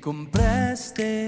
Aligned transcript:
Compraste 0.00 1.19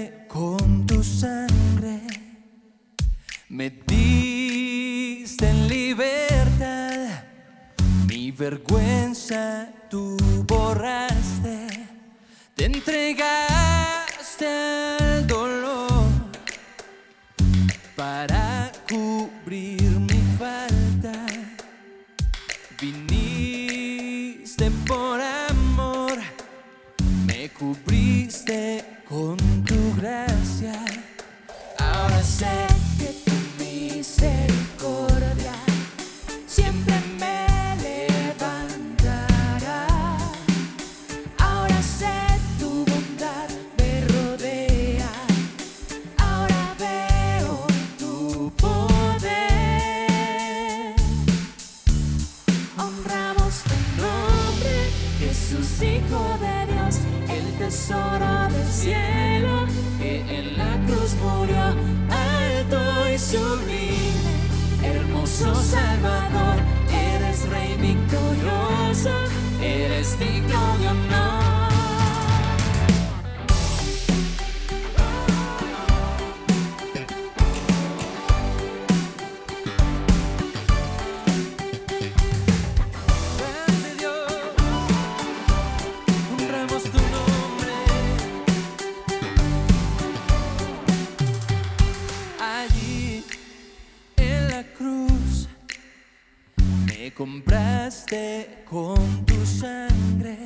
con 98.65 99.25
tu 99.25 99.45
sangre, 99.45 100.37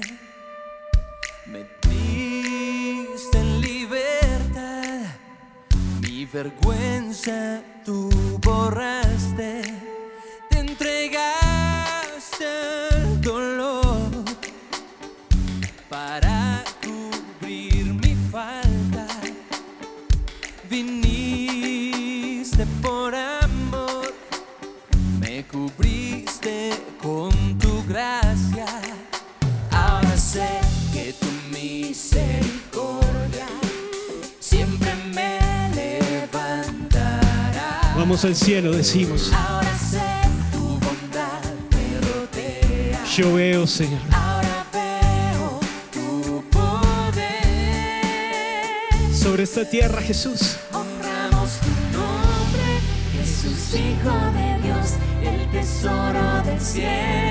me 1.46 1.66
diste 1.82 3.38
en 3.40 3.62
libertad, 3.62 5.02
mi 6.02 6.26
vergüenza 6.26 7.62
tú 7.86 8.10
borraste, 8.44 9.62
te 10.50 10.60
entregaste 10.60 12.46
al 12.92 13.22
dolor 13.22 14.12
para 15.90 16.64
cubrir 16.84 17.86
mi 17.94 18.16
falta. 18.30 19.08
Viniste 20.70 22.66
por 22.82 23.16
amor, 23.16 24.14
me 25.20 25.44
tu 25.44 25.87
gracia. 27.98 28.66
Ahora 29.72 30.16
sé 30.18 30.48
que 30.94 31.14
tu 31.14 31.26
misericordia 31.52 33.48
siempre 34.40 34.94
me 35.16 35.40
levantará. 35.74 37.82
Vamos 37.96 38.24
al 38.24 38.36
cielo, 38.36 38.72
decimos. 38.72 39.32
Ahora 39.34 39.76
sé 39.80 40.00
tu 40.52 40.78
bondad 40.86 41.42
me 41.72 42.00
rodea. 42.08 43.04
Yo 43.16 43.34
veo, 43.34 43.66
Señor. 43.66 44.02
Ahora 44.12 44.64
veo 44.72 45.60
tu 45.92 46.44
poder. 46.52 48.04
Sobre 49.12 49.42
esta 49.44 49.68
tierra, 49.68 50.04
Jesús. 50.04 50.58
Honramos 50.72 51.58
tu 51.66 51.72
nombre, 51.98 52.80
Jesús, 53.18 53.74
Hijo 53.74 54.14
de 54.38 54.50
Dios, 54.62 54.88
el 55.24 55.50
tesoro 55.50 56.44
del 56.46 56.62
cielo, 56.62 57.27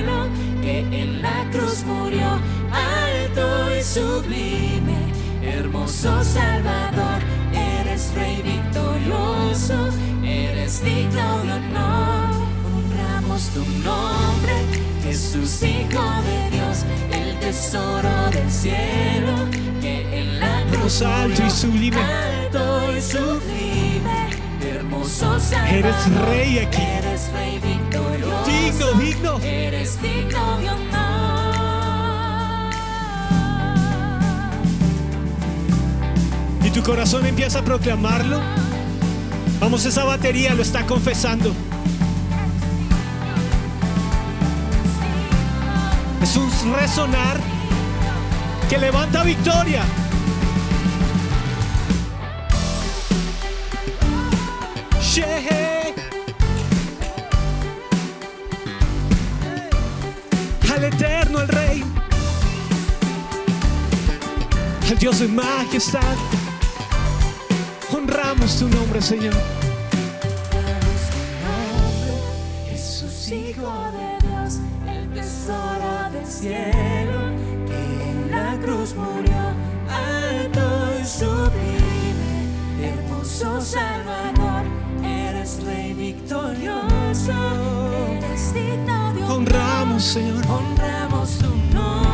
en 1.00 1.22
la 1.22 1.44
cruz 1.50 1.84
murió 1.84 2.26
alto 2.72 3.76
y 3.76 3.82
sublime. 3.82 5.12
Hermoso 5.42 6.24
Salvador, 6.24 7.20
eres 7.52 8.12
Rey 8.14 8.42
victorioso, 8.42 9.90
eres 10.24 10.82
digno 10.84 11.38
de 11.44 11.52
honor. 11.52 12.34
Honramos 12.74 13.50
tu 13.50 13.60
nombre, 13.84 14.54
Jesús, 15.02 15.62
Hijo 15.62 16.04
de 16.28 16.50
Dios, 16.50 16.84
el 17.12 17.38
tesoro 17.38 18.30
del 18.32 18.50
cielo, 18.50 19.34
que 19.80 20.20
en 20.20 20.40
la 20.40 20.64
cruz 20.70 21.02
alto 21.02 21.42
y 21.46 21.50
sublime. 21.50 21.96
alto 21.96 22.96
y 22.96 23.00
sublime, 23.00 24.30
hermoso 24.60 25.38
Salvador. 25.38 25.74
Eres 25.74 26.12
rey 26.28 26.58
aquí. 26.58 27.05
Digno, 28.76 28.92
digno. 29.00 29.38
Eres 29.42 30.00
digno 30.02 30.58
de 30.58 30.68
honor. 30.68 30.96
Y 36.62 36.70
tu 36.70 36.82
corazón 36.82 37.24
empieza 37.24 37.60
a 37.60 37.62
proclamarlo. 37.62 38.38
Vamos, 39.60 39.86
esa 39.86 40.04
batería 40.04 40.54
lo 40.54 40.60
está 40.60 40.84
confesando. 40.84 41.54
Es 46.22 46.36
un 46.36 46.50
resonar 46.74 47.40
que 48.68 48.76
levanta 48.76 49.22
victoria. 49.22 49.84
Dios 65.06 65.20
de 65.20 65.28
majestad. 65.28 66.16
Honramos 67.94 68.58
tu 68.58 68.68
nombre, 68.68 69.00
Señor. 69.00 69.34
Jesús, 72.68 73.30
Hijo 73.30 73.72
de 73.92 74.26
Dios, 74.26 74.58
el 74.88 75.08
tesoro 75.10 76.10
del 76.10 76.26
cielo, 76.26 77.20
que 77.68 78.10
en 78.10 78.32
la 78.32 78.58
cruz 78.60 78.96
murió 78.96 79.54
alto 79.88 80.98
y 81.00 81.04
sublime, 81.06 82.48
hermoso 82.82 83.60
Salvador, 83.60 84.64
eres 85.04 85.62
Rey 85.64 85.94
victorioso, 85.94 87.32
eres 88.10 88.52
digno 88.52 89.14
de. 89.14 89.22
Honramos, 89.22 90.02
Señor. 90.02 90.44
Honramos 90.48 91.38
tu 91.38 91.54
nombre, 91.72 92.05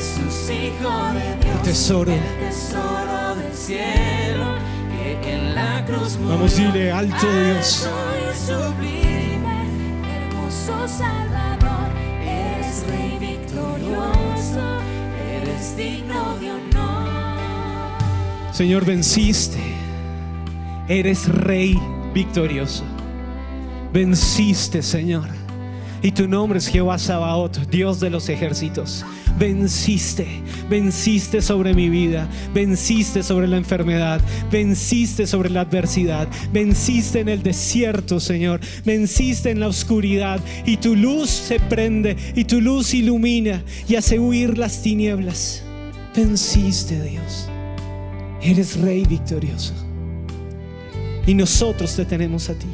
Jesús, 0.00 0.48
Hijo 0.50 0.90
de 1.12 1.36
Dios, 1.44 1.56
El 1.56 1.62
tesoro. 1.62 2.12
el 2.12 2.20
tesoro 2.48 3.34
del 3.36 3.52
cielo, 3.54 4.46
que 5.22 5.34
en 5.34 5.54
la 5.54 5.84
cruz 5.84 6.16
murió 6.16 6.36
Vamos, 6.36 6.56
dile, 6.56 6.90
alto 6.90 7.26
Dios. 7.44 7.86
alto 7.86 7.96
y 8.16 8.18
sublime, 8.46 9.58
hermoso 10.16 10.88
Salvador, 10.88 11.90
eres 12.24 12.82
Rey 12.88 13.18
victorioso, 13.20 14.80
eres 15.36 15.76
digno 15.76 16.38
de 16.38 16.50
honor. 16.50 17.08
Señor, 18.54 18.86
venciste. 18.86 19.58
Eres 20.88 21.28
rey 21.28 21.78
victorioso. 22.14 22.84
Venciste, 23.92 24.82
Señor. 24.82 25.28
Y 26.02 26.12
tu 26.12 26.26
nombre 26.26 26.58
es 26.58 26.66
Jehová 26.66 26.98
Sabaoth, 26.98 27.58
Dios 27.70 28.00
de 28.00 28.08
los 28.08 28.28
ejércitos. 28.30 29.04
Venciste, 29.38 30.26
venciste 30.68 31.42
sobre 31.42 31.74
mi 31.74 31.88
vida, 31.90 32.28
venciste 32.54 33.22
sobre 33.22 33.48
la 33.48 33.58
enfermedad, 33.58 34.20
venciste 34.50 35.26
sobre 35.26 35.50
la 35.50 35.62
adversidad, 35.62 36.26
venciste 36.52 37.20
en 37.20 37.28
el 37.28 37.42
desierto, 37.42 38.18
Señor, 38.18 38.60
venciste 38.84 39.50
en 39.50 39.60
la 39.60 39.68
oscuridad 39.68 40.40
y 40.66 40.78
tu 40.78 40.96
luz 40.96 41.28
se 41.28 41.60
prende 41.60 42.16
y 42.34 42.44
tu 42.44 42.60
luz 42.60 42.94
ilumina 42.94 43.62
y 43.86 43.96
hace 43.96 44.18
huir 44.18 44.56
las 44.56 44.82
tinieblas. 44.82 45.62
Venciste, 46.16 47.02
Dios. 47.02 47.48
Eres 48.42 48.80
rey 48.80 49.04
victorioso. 49.04 49.74
Y 51.26 51.34
nosotros 51.34 51.94
te 51.94 52.04
tenemos 52.06 52.48
a 52.48 52.54
ti. 52.54 52.66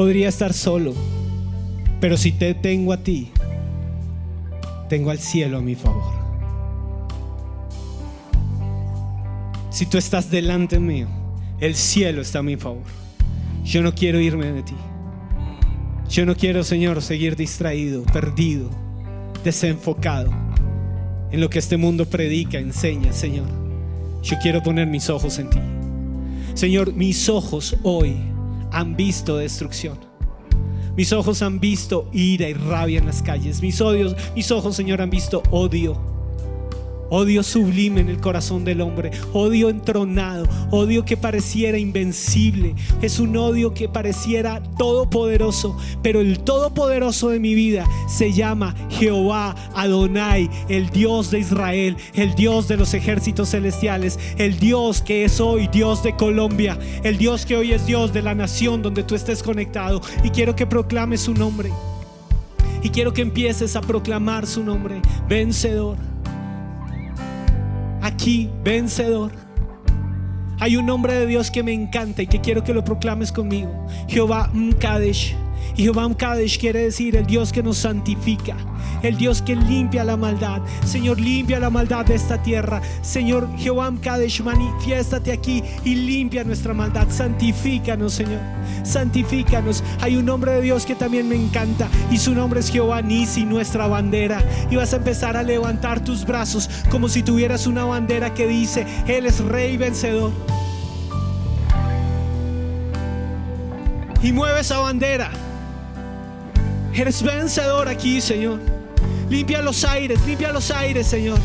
Podría 0.00 0.30
estar 0.30 0.54
solo, 0.54 0.94
pero 2.00 2.16
si 2.16 2.32
te 2.32 2.54
tengo 2.54 2.94
a 2.94 3.02
ti, 3.02 3.30
tengo 4.88 5.10
al 5.10 5.18
cielo 5.18 5.58
a 5.58 5.60
mi 5.60 5.74
favor. 5.74 6.14
Si 9.68 9.84
tú 9.84 9.98
estás 9.98 10.30
delante 10.30 10.80
mío, 10.80 11.06
el 11.60 11.74
cielo 11.74 12.22
está 12.22 12.38
a 12.38 12.42
mi 12.42 12.56
favor. 12.56 12.84
Yo 13.62 13.82
no 13.82 13.94
quiero 13.94 14.18
irme 14.18 14.50
de 14.50 14.62
ti. 14.62 14.74
Yo 16.08 16.24
no 16.24 16.34
quiero, 16.34 16.64
Señor, 16.64 17.02
seguir 17.02 17.36
distraído, 17.36 18.02
perdido, 18.04 18.70
desenfocado 19.44 20.30
en 21.30 21.42
lo 21.42 21.50
que 21.50 21.58
este 21.58 21.76
mundo 21.76 22.06
predica, 22.06 22.56
enseña, 22.56 23.12
Señor. 23.12 23.48
Yo 24.22 24.38
quiero 24.40 24.62
poner 24.62 24.86
mis 24.86 25.10
ojos 25.10 25.38
en 25.38 25.50
ti. 25.50 25.60
Señor, 26.54 26.94
mis 26.94 27.28
ojos 27.28 27.76
hoy 27.82 28.16
han 28.72 28.96
visto 28.96 29.36
destrucción. 29.36 29.98
Mis 30.96 31.12
ojos 31.12 31.40
han 31.42 31.60
visto 31.60 32.08
ira 32.12 32.48
y 32.48 32.54
rabia 32.54 32.98
en 32.98 33.06
las 33.06 33.22
calles. 33.22 33.62
Mis 33.62 33.80
odios, 33.80 34.16
mis 34.34 34.50
ojos, 34.50 34.76
Señor, 34.76 35.00
han 35.00 35.10
visto 35.10 35.42
odio 35.50 36.09
odio 37.10 37.42
sublime 37.42 38.00
en 38.00 38.08
el 38.08 38.20
corazón 38.20 38.64
del 38.64 38.80
hombre, 38.80 39.10
odio 39.32 39.68
entronado, 39.68 40.46
odio 40.70 41.04
que 41.04 41.16
pareciera 41.16 41.78
invencible, 41.78 42.74
es 43.02 43.18
un 43.18 43.36
odio 43.36 43.74
que 43.74 43.88
pareciera 43.88 44.62
todopoderoso, 44.78 45.76
pero 46.02 46.20
el 46.20 46.40
todopoderoso 46.40 47.28
de 47.28 47.40
mi 47.40 47.54
vida 47.54 47.86
se 48.08 48.32
llama 48.32 48.74
Jehová 48.88 49.54
Adonai, 49.74 50.48
el 50.68 50.90
Dios 50.90 51.30
de 51.30 51.40
Israel, 51.40 51.96
el 52.14 52.34
Dios 52.34 52.68
de 52.68 52.76
los 52.76 52.94
ejércitos 52.94 53.50
celestiales, 53.50 54.18
el 54.38 54.58
Dios 54.58 55.02
que 55.02 55.24
es 55.24 55.40
hoy 55.40 55.68
Dios 55.68 56.02
de 56.02 56.16
Colombia, 56.16 56.78
el 57.02 57.18
Dios 57.18 57.44
que 57.44 57.56
hoy 57.56 57.72
es 57.72 57.86
Dios 57.86 58.12
de 58.12 58.22
la 58.22 58.34
nación 58.34 58.82
donde 58.82 59.02
tú 59.02 59.14
estés 59.14 59.42
conectado. 59.42 60.00
Y 60.22 60.30
quiero 60.30 60.54
que 60.56 60.66
proclames 60.66 61.22
su 61.22 61.34
nombre. 61.34 61.70
Y 62.82 62.88
quiero 62.88 63.12
que 63.12 63.20
empieces 63.20 63.76
a 63.76 63.82
proclamar 63.82 64.46
su 64.46 64.64
nombre, 64.64 65.02
vencedor 65.28 65.96
aquí 68.02 68.50
vencedor. 68.64 69.32
Hay 70.58 70.76
un 70.76 70.86
nombre 70.86 71.14
de 71.14 71.26
Dios 71.26 71.50
que 71.50 71.62
me 71.62 71.72
encanta 71.72 72.22
y 72.22 72.26
que 72.26 72.40
quiero 72.40 72.62
que 72.62 72.74
lo 72.74 72.84
proclames 72.84 73.32
conmigo. 73.32 73.86
Jehová 74.08 74.50
Mkadesh. 74.52 75.34
Jehová 75.82 76.08
Mkadesh 76.08 76.58
quiere 76.58 76.82
decir 76.82 77.16
el 77.16 77.26
Dios 77.26 77.52
que 77.52 77.62
nos 77.62 77.78
santifica 77.78 78.56
el 79.02 79.16
Dios 79.16 79.42
que 79.42 79.56
limpia 79.56 80.04
la 80.04 80.16
maldad. 80.16 80.62
Señor, 80.84 81.20
limpia 81.20 81.58
la 81.58 81.70
maldad 81.70 82.04
de 82.04 82.14
esta 82.14 82.42
tierra. 82.42 82.80
Señor, 83.02 83.48
Jehová 83.56 83.92
Kadesh, 84.00 84.42
manifiéstate 84.42 85.32
aquí 85.32 85.62
y 85.84 85.94
limpia 85.94 86.44
nuestra 86.44 86.74
maldad. 86.74 87.08
Santifícanos, 87.10 88.14
Señor. 88.14 88.40
Santifícanos. 88.82 89.82
Hay 90.00 90.16
un 90.16 90.24
nombre 90.24 90.52
de 90.52 90.62
Dios 90.62 90.86
que 90.86 90.94
también 90.94 91.28
me 91.28 91.36
encanta 91.36 91.88
y 92.10 92.18
su 92.18 92.34
nombre 92.34 92.60
es 92.60 92.70
Jehová 92.70 93.02
Nisi, 93.02 93.44
nuestra 93.44 93.86
bandera. 93.86 94.42
Y 94.70 94.76
vas 94.76 94.92
a 94.92 94.96
empezar 94.96 95.36
a 95.36 95.42
levantar 95.42 96.04
tus 96.04 96.24
brazos 96.24 96.68
como 96.90 97.08
si 97.08 97.22
tuvieras 97.22 97.66
una 97.66 97.84
bandera 97.84 98.34
que 98.34 98.46
dice, 98.46 98.86
Él 99.06 99.26
es 99.26 99.40
rey 99.40 99.76
vencedor. 99.76 100.32
Y 104.22 104.32
mueve 104.32 104.60
esa 104.60 104.78
bandera. 104.78 105.30
Eres 106.94 107.22
vencedor 107.22 107.88
aquí, 107.88 108.20
Señor. 108.20 108.58
Limpia 109.28 109.62
los 109.62 109.84
aires, 109.84 110.20
limpia 110.26 110.52
los 110.52 110.70
aires, 110.70 111.06
Señor. 111.06 111.38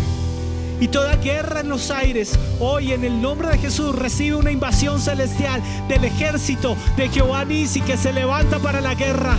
Y 0.79 0.87
toda 0.87 1.15
guerra 1.15 1.61
en 1.61 1.69
los 1.69 1.89
aires, 1.91 2.37
hoy 2.59 2.91
en 2.91 3.05
el 3.05 3.21
nombre 3.21 3.49
de 3.49 3.57
Jesús, 3.57 3.95
recibe 3.95 4.35
una 4.35 4.51
invasión 4.51 4.99
celestial 4.99 5.61
del 5.87 6.03
ejército 6.03 6.75
de 6.97 7.07
Jehová 7.09 7.45
Nisi 7.45 7.79
que 7.81 7.95
se 7.95 8.11
levanta 8.11 8.59
para 8.59 8.81
la 8.81 8.95
guerra. 8.95 9.37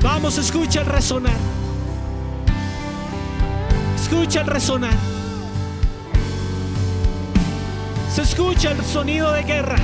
Vamos, 0.00 0.38
escucha 0.38 0.80
el 0.80 0.86
resonar. 0.86 1.36
Escucha 4.00 4.40
el 4.40 4.46
resonar. 4.46 4.94
Se 8.14 8.22
escucha 8.22 8.72
el 8.72 8.84
sonido 8.84 9.32
de 9.32 9.42
guerra. 9.42 9.76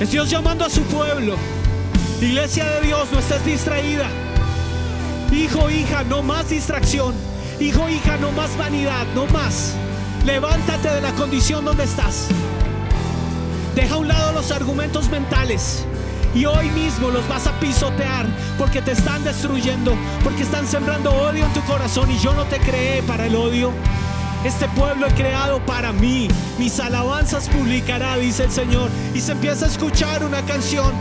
Es 0.00 0.12
Dios 0.12 0.30
llamando 0.30 0.64
a 0.64 0.70
su 0.70 0.82
pueblo. 0.82 1.36
Iglesia 2.20 2.64
de 2.64 2.86
Dios, 2.86 3.08
no 3.10 3.18
estés 3.18 3.44
distraída. 3.44 4.08
Hijo, 5.32 5.68
hija, 5.70 6.04
no 6.04 6.22
más 6.22 6.48
distracción. 6.50 7.14
Hijo, 7.58 7.88
hija, 7.88 8.16
no 8.16 8.30
más 8.30 8.56
vanidad, 8.56 9.04
no 9.16 9.26
más. 9.26 9.74
Levántate 10.24 10.88
de 10.88 11.00
la 11.00 11.12
condición 11.14 11.64
donde 11.64 11.82
estás. 11.82 12.28
Deja 13.74 13.94
a 13.94 13.98
un 13.98 14.06
lado 14.06 14.32
los 14.32 14.52
argumentos 14.52 15.10
mentales. 15.10 15.84
Y 16.32 16.44
hoy 16.44 16.70
mismo 16.70 17.10
los 17.10 17.26
vas 17.26 17.48
a 17.48 17.58
pisotear 17.58 18.26
porque 18.56 18.80
te 18.80 18.92
están 18.92 19.24
destruyendo, 19.24 19.96
porque 20.22 20.44
están 20.44 20.66
sembrando 20.68 21.10
odio 21.10 21.44
en 21.44 21.52
tu 21.52 21.60
corazón 21.62 22.08
y 22.12 22.18
yo 22.18 22.34
no 22.34 22.44
te 22.44 22.60
creé 22.60 23.02
para 23.02 23.26
el 23.26 23.34
odio. 23.34 23.72
Este 24.44 24.68
pueblo 24.68 25.06
he 25.06 25.14
creado 25.14 25.60
para 25.66 25.92
mí. 25.92 26.28
Mis 26.58 26.78
alabanzas 26.80 27.48
publicará, 27.48 28.16
dice 28.16 28.44
el 28.44 28.52
Señor. 28.52 28.90
Y 29.14 29.20
se 29.20 29.32
empieza 29.32 29.66
a 29.66 29.68
escuchar 29.68 30.24
una 30.24 30.42
canción 30.42 30.92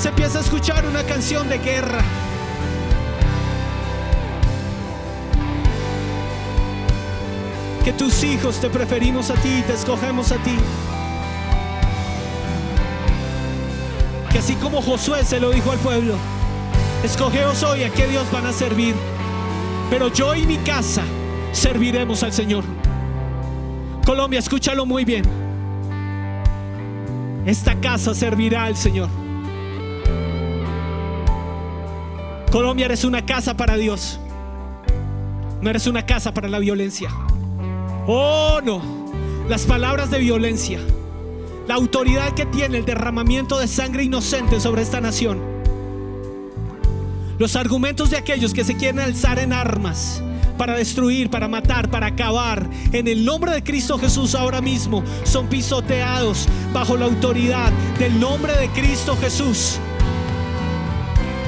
se 0.00 0.08
empieza 0.08 0.38
a 0.38 0.40
escuchar 0.40 0.86
una 0.86 1.04
canción 1.04 1.46
de 1.50 1.58
guerra. 1.58 2.02
Que 7.84 7.92
tus 7.92 8.24
hijos 8.24 8.58
te 8.60 8.70
preferimos 8.70 9.28
a 9.28 9.34
ti, 9.34 9.62
te 9.66 9.74
escogemos 9.74 10.32
a 10.32 10.36
ti. 10.36 10.56
Que 14.32 14.38
así 14.38 14.54
como 14.54 14.80
Josué 14.80 15.22
se 15.22 15.38
lo 15.38 15.50
dijo 15.50 15.70
al 15.70 15.78
pueblo, 15.80 16.14
escogeos 17.04 17.62
hoy 17.62 17.84
a 17.84 17.90
qué 17.90 18.06
Dios 18.06 18.24
van 18.32 18.46
a 18.46 18.54
servir. 18.54 18.94
Pero 19.90 20.08
yo 20.08 20.34
y 20.34 20.46
mi 20.46 20.56
casa 20.58 21.02
serviremos 21.52 22.22
al 22.22 22.32
Señor. 22.32 22.64
Colombia, 24.04 24.38
escúchalo 24.38 24.86
muy 24.86 25.04
bien. 25.04 25.24
Esta 27.46 27.74
casa 27.76 28.14
servirá 28.14 28.64
al 28.64 28.76
Señor. 28.76 29.08
Colombia 32.50 32.86
eres 32.86 33.04
una 33.04 33.24
casa 33.24 33.56
para 33.56 33.76
Dios. 33.76 34.18
No 35.62 35.70
eres 35.70 35.86
una 35.86 36.04
casa 36.04 36.34
para 36.34 36.48
la 36.48 36.58
violencia. 36.58 37.10
Oh, 38.06 38.60
no. 38.62 38.82
Las 39.48 39.66
palabras 39.66 40.10
de 40.10 40.18
violencia. 40.18 40.80
La 41.68 41.74
autoridad 41.74 42.32
que 42.32 42.46
tiene 42.46 42.78
el 42.78 42.84
derramamiento 42.84 43.58
de 43.58 43.68
sangre 43.68 44.02
inocente 44.02 44.60
sobre 44.60 44.82
esta 44.82 45.00
nación. 45.00 45.40
Los 47.38 47.56
argumentos 47.56 48.10
de 48.10 48.16
aquellos 48.16 48.52
que 48.52 48.64
se 48.64 48.76
quieren 48.76 48.98
alzar 48.98 49.38
en 49.38 49.52
armas 49.52 50.22
para 50.60 50.74
destruir, 50.74 51.30
para 51.30 51.48
matar, 51.48 51.88
para 51.88 52.08
acabar, 52.08 52.68
en 52.92 53.08
el 53.08 53.24
nombre 53.24 53.50
de 53.50 53.62
Cristo 53.62 53.98
Jesús 53.98 54.34
ahora 54.34 54.60
mismo 54.60 55.02
son 55.24 55.46
pisoteados 55.46 56.46
bajo 56.70 56.98
la 56.98 57.06
autoridad 57.06 57.72
del 57.98 58.20
nombre 58.20 58.52
de 58.58 58.68
Cristo 58.68 59.16
Jesús 59.18 59.78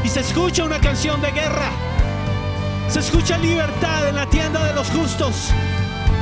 y 0.02 0.08
se 0.08 0.20
escucha 0.20 0.64
una 0.64 0.80
canción 0.80 1.20
de 1.20 1.30
guerra. 1.30 1.70
Se 2.88 3.00
escucha 3.00 3.36
libertad 3.36 4.08
en 4.08 4.16
la 4.16 4.24
tienda 4.30 4.64
de 4.64 4.72
los 4.72 4.88
justos. 4.88 5.50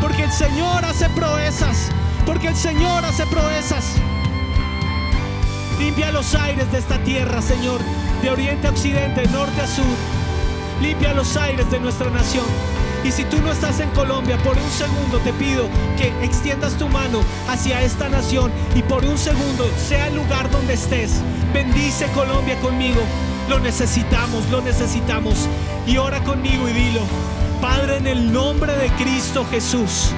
Porque 0.00 0.24
el 0.24 0.32
Señor 0.32 0.84
hace 0.84 1.08
proezas. 1.10 1.90
Porque 2.26 2.48
el 2.48 2.56
Señor 2.56 3.04
hace 3.04 3.24
proezas. 3.26 3.84
Limpia 5.78 6.10
los 6.10 6.34
aires 6.34 6.72
de 6.72 6.78
esta 6.78 6.98
tierra, 7.04 7.40
Señor. 7.40 7.80
De 8.20 8.30
oriente 8.30 8.66
a 8.66 8.70
occidente, 8.70 9.28
norte 9.28 9.60
a 9.60 9.66
sur. 9.68 9.84
Limpia 10.82 11.14
los 11.14 11.36
aires 11.36 11.70
de 11.70 11.78
nuestra 11.78 12.10
nación. 12.10 12.79
Y 13.04 13.12
si 13.12 13.24
tú 13.24 13.40
no 13.40 13.50
estás 13.50 13.80
en 13.80 13.88
Colombia, 13.90 14.36
por 14.38 14.56
un 14.58 14.70
segundo 14.70 15.18
te 15.18 15.32
pido 15.32 15.68
que 15.96 16.12
extiendas 16.24 16.74
tu 16.74 16.88
mano 16.88 17.22
hacia 17.48 17.82
esta 17.82 18.08
nación 18.08 18.52
y 18.74 18.82
por 18.82 19.04
un 19.04 19.16
segundo, 19.16 19.70
sea 19.76 20.08
el 20.08 20.16
lugar 20.16 20.50
donde 20.50 20.74
estés, 20.74 21.22
bendice 21.54 22.06
Colombia 22.14 22.56
conmigo. 22.60 23.00
Lo 23.48 23.58
necesitamos, 23.58 24.48
lo 24.50 24.60
necesitamos. 24.60 25.48
Y 25.86 25.96
ora 25.96 26.22
conmigo 26.22 26.68
y 26.68 26.72
dilo, 26.72 27.00
Padre, 27.60 27.96
en 27.96 28.06
el 28.06 28.32
nombre 28.32 28.76
de 28.76 28.88
Cristo 28.90 29.46
Jesús, 29.50 30.12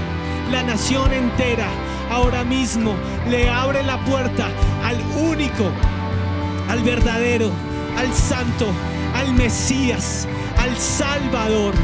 la 0.51 0.63
nación 0.63 1.13
entera 1.13 1.69
ahora 2.11 2.45
mismo 2.45 2.95
le 3.29 3.49
abre 3.49 3.83
la 3.83 3.99
puerta 4.05 4.49
al 4.85 5.01
único, 5.17 5.71
al 6.69 6.83
verdadero, 6.83 7.51
al 7.97 8.13
santo, 8.13 8.67
al 9.15 9.33
Mesías, 9.35 10.27
al 10.59 10.77
Salvador. 10.77 11.75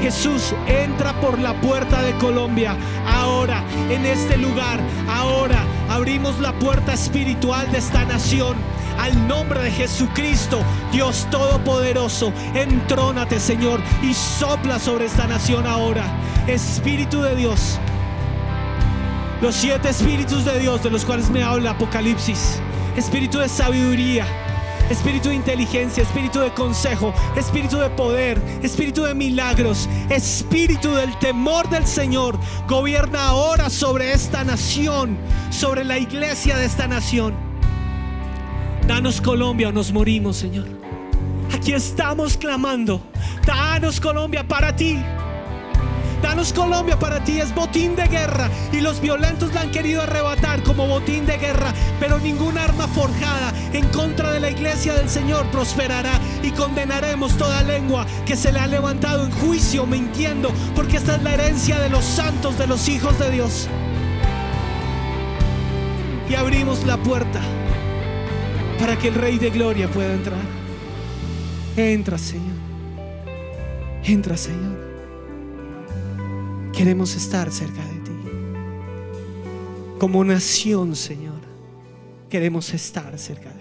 Jesús 0.00 0.54
entra 0.66 1.12
por 1.20 1.38
la 1.38 1.60
puerta 1.60 2.02
de 2.02 2.16
Colombia. 2.18 2.76
Ahora, 3.06 3.62
en 3.90 4.04
este 4.06 4.36
lugar, 4.36 4.80
ahora 5.08 5.64
abrimos 5.88 6.38
la 6.40 6.52
puerta 6.52 6.92
espiritual 6.94 7.70
de 7.72 7.78
esta 7.78 8.04
nación 8.04 8.56
al 8.98 9.28
nombre 9.28 9.60
de 9.60 9.70
Jesucristo, 9.70 10.62
Dios 10.92 11.26
Todopoderoso, 11.30 12.32
entrónate, 12.54 13.40
Señor, 13.40 13.80
y 14.02 14.14
sopla 14.14 14.78
sobre 14.78 15.06
esta 15.06 15.26
nación 15.26 15.66
ahora. 15.66 16.04
Espíritu 16.46 17.22
de 17.22 17.36
Dios, 17.36 17.78
los 19.42 19.54
siete 19.54 19.90
espíritus 19.90 20.44
de 20.44 20.58
Dios 20.58 20.82
de 20.82 20.90
los 20.90 21.04
cuales 21.04 21.28
me 21.28 21.42
habla 21.42 21.72
Apocalipsis, 21.72 22.60
espíritu 22.96 23.38
de 23.38 23.48
sabiduría, 23.48 24.26
espíritu 24.90 25.28
de 25.28 25.34
inteligencia, 25.34 26.02
espíritu 26.02 26.40
de 26.40 26.50
consejo, 26.52 27.12
espíritu 27.36 27.78
de 27.78 27.90
poder, 27.90 28.40
espíritu 28.62 29.02
de 29.04 29.14
milagros, 29.14 29.88
espíritu 30.10 30.94
del 30.94 31.16
temor 31.18 31.68
del 31.68 31.86
Señor, 31.86 32.38
gobierna 32.68 33.28
ahora 33.28 33.70
sobre 33.70 34.12
esta 34.12 34.44
nación, 34.44 35.16
sobre 35.50 35.84
la 35.84 35.98
iglesia 35.98 36.56
de 36.56 36.66
esta 36.66 36.86
nación. 36.86 37.34
Danos 38.86 39.20
Colombia 39.20 39.68
o 39.68 39.72
nos 39.72 39.92
morimos, 39.92 40.36
Señor. 40.36 40.66
Aquí 41.52 41.72
estamos 41.72 42.36
clamando. 42.36 43.00
Danos 43.44 44.00
Colombia 44.00 44.46
para 44.46 44.74
ti. 44.74 45.02
Danos 46.22 46.52
Colombia 46.52 46.98
para 46.98 47.22
ti 47.22 47.40
es 47.40 47.54
botín 47.54 47.94
de 47.94 48.08
guerra 48.08 48.48
y 48.72 48.80
los 48.80 49.00
violentos 49.00 49.52
la 49.52 49.60
han 49.62 49.70
querido 49.70 50.02
arrebatar 50.02 50.62
como 50.62 50.86
botín 50.86 51.26
de 51.26 51.36
guerra, 51.36 51.74
pero 52.00 52.18
ningún 52.18 52.56
arma 52.56 52.88
forjada 52.88 53.52
en 53.72 53.86
contra 53.88 54.32
de 54.32 54.40
la 54.40 54.50
iglesia 54.50 54.94
del 54.94 55.08
Señor 55.08 55.46
prosperará 55.50 56.20
y 56.42 56.50
condenaremos 56.50 57.36
toda 57.36 57.62
lengua 57.62 58.06
que 58.24 58.36
se 58.36 58.52
le 58.52 58.58
ha 58.58 58.66
levantado 58.66 59.24
en 59.24 59.32
juicio 59.32 59.86
mintiendo, 59.86 60.52
porque 60.74 60.96
esta 60.96 61.16
es 61.16 61.22
la 61.22 61.34
herencia 61.34 61.78
de 61.80 61.90
los 61.90 62.04
santos, 62.04 62.58
de 62.58 62.66
los 62.66 62.88
hijos 62.88 63.18
de 63.18 63.30
Dios. 63.30 63.68
Y 66.28 66.34
abrimos 66.34 66.84
la 66.84 66.96
puerta 66.96 67.40
para 68.78 68.98
que 68.98 69.08
el 69.08 69.14
Rey 69.14 69.38
de 69.38 69.50
Gloria 69.50 69.88
pueda 69.88 70.12
entrar. 70.12 70.38
Entra, 71.76 72.18
Señor. 72.18 72.56
Entra, 74.04 74.36
Señor. 74.36 74.76
Queremos 76.72 77.14
estar 77.14 77.50
cerca 77.50 77.84
de 77.84 78.00
ti. 78.00 78.12
Como 79.98 80.22
nación, 80.24 80.94
Señor, 80.94 81.40
queremos 82.28 82.72
estar 82.74 83.18
cerca 83.18 83.48
de 83.48 83.54
ti. 83.54 83.55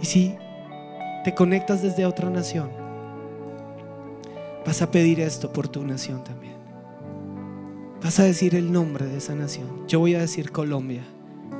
Y 0.00 0.06
si 0.06 0.36
te 1.24 1.34
conectas 1.34 1.82
desde 1.82 2.06
otra 2.06 2.30
nación, 2.30 2.70
vas 4.64 4.82
a 4.82 4.90
pedir 4.90 5.20
esto 5.20 5.52
por 5.52 5.68
tu 5.68 5.84
nación 5.84 6.22
también. 6.24 6.56
Vas 8.02 8.20
a 8.20 8.24
decir 8.24 8.54
el 8.54 8.70
nombre 8.70 9.06
de 9.06 9.16
esa 9.16 9.34
nación. 9.34 9.86
Yo 9.88 9.98
voy 9.98 10.14
a 10.14 10.20
decir 10.20 10.52
Colombia, 10.52 11.02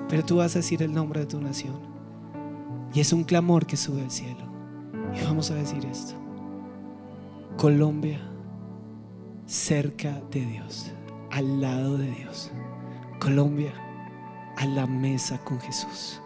pero 0.09 0.25
tú 0.25 0.37
vas 0.37 0.54
a 0.54 0.61
decir 0.61 0.83
el 0.83 0.92
nombre 0.92 1.21
de 1.21 1.26
tu 1.26 1.40
nación. 1.40 1.76
Y 2.95 3.00
es 3.00 3.12
un 3.12 3.25
clamor 3.25 3.66
que 3.66 3.76
sube 3.76 4.02
al 4.02 4.11
cielo. 4.11 4.49
Y 5.14 5.25
vamos 5.25 5.50
a 5.50 5.54
decir 5.54 5.85
esto. 5.85 6.14
Colombia 7.57 8.21
cerca 9.47 10.21
de 10.30 10.45
Dios, 10.45 10.92
al 11.30 11.61
lado 11.61 11.99
de 11.99 12.11
Dios. 12.11 12.52
Colombia, 13.18 13.73
a 14.57 14.66
la 14.66 14.87
mesa 14.87 15.38
con 15.45 15.59
Jesús. 15.61 16.21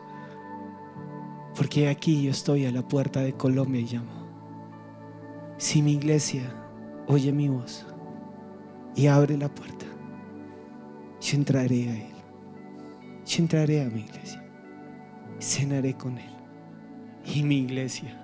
Porque 1.56 1.88
aquí 1.88 2.22
yo 2.22 2.30
estoy 2.30 2.66
a 2.66 2.72
la 2.72 2.86
puerta 2.86 3.20
de 3.20 3.34
Colombia 3.34 3.80
y 3.80 3.86
llamo. 3.86 4.22
Si 5.58 5.82
mi 5.82 5.92
iglesia 5.92 6.42
oye 7.06 7.32
mi 7.32 7.48
voz 7.48 7.86
y 8.96 9.06
abre 9.06 9.36
la 9.36 9.48
puerta, 9.48 9.86
yo 11.20 11.36
entraré 11.36 11.88
a 11.88 11.94
Él. 11.94 12.12
Yo 13.26 13.42
entraré 13.42 13.82
a 13.82 13.88
mi 13.88 14.00
iglesia. 14.00 14.42
Cenaré 15.40 15.94
con 15.94 16.18
Él. 16.18 16.32
Y 17.24 17.42
mi 17.42 17.58
iglesia 17.58 18.18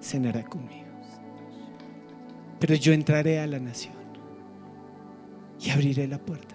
cenará 0.00 0.42
conmigo. 0.44 0.84
Pero 2.58 2.74
yo 2.74 2.92
entraré 2.92 3.40
a 3.40 3.46
la 3.46 3.58
nación 3.58 3.94
y 5.60 5.70
abriré 5.70 6.08
la 6.08 6.18
puerta 6.18 6.54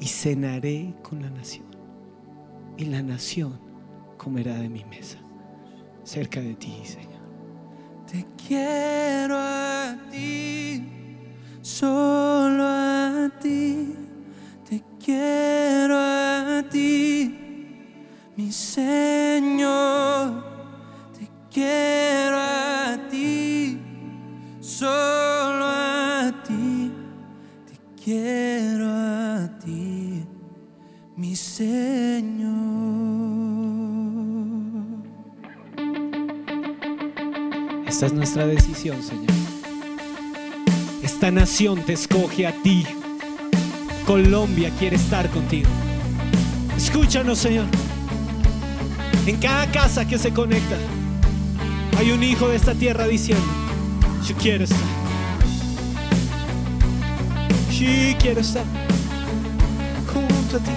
y 0.00 0.06
cenaré 0.06 0.94
con 1.02 1.22
la 1.22 1.30
nación. 1.30 1.66
Y 2.76 2.86
la 2.86 3.02
nación 3.02 3.71
comerá 4.22 4.54
de 4.54 4.68
mi 4.68 4.84
mesa 4.84 5.18
cerca 6.04 6.40
de 6.40 6.54
ti, 6.54 6.82
Señor. 6.84 7.22
Te 8.06 8.24
quiero 8.46 9.36
a 9.36 9.96
ti, 10.10 10.84
solo 11.60 12.64
a 12.64 13.30
ti. 13.40 13.94
Te 14.68 14.82
quiero 15.04 15.96
a 15.98 16.62
ti, 16.70 17.36
mi 18.36 18.52
Señor. 18.52 20.44
Te 21.18 21.28
quiero 21.50 22.36
a 22.38 22.98
ti, 23.10 23.78
solo 24.60 25.64
a 25.64 26.32
ti. 26.46 26.92
Te 27.66 28.02
quiero 28.04 28.88
a 28.88 29.58
ti, 29.58 30.24
mi 31.16 31.34
Señor. 31.34 32.71
Esta 38.02 38.14
es 38.14 38.18
nuestra 38.18 38.46
decisión, 38.46 39.00
Señor. 39.00 39.30
Esta 41.04 41.30
nación 41.30 41.82
te 41.82 41.92
escoge 41.92 42.48
a 42.48 42.62
ti. 42.64 42.84
Colombia 44.04 44.72
quiere 44.76 44.96
estar 44.96 45.30
contigo. 45.30 45.68
Escúchanos, 46.76 47.38
Señor. 47.38 47.66
En 49.24 49.36
cada 49.36 49.70
casa 49.70 50.04
que 50.04 50.18
se 50.18 50.32
conecta, 50.32 50.76
hay 51.96 52.10
un 52.10 52.24
hijo 52.24 52.48
de 52.48 52.56
esta 52.56 52.74
tierra 52.74 53.06
diciendo, 53.06 53.46
yo 54.26 54.34
quiero 54.34 54.64
estar. 54.64 54.80
Sí, 57.70 58.16
quiero 58.18 58.40
estar 58.40 58.64
junto 60.12 60.56
a 60.56 60.58
ti. 60.58 60.70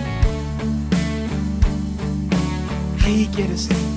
Ahí 3.04 3.28
quiero 3.34 3.56
estar. 3.56 3.95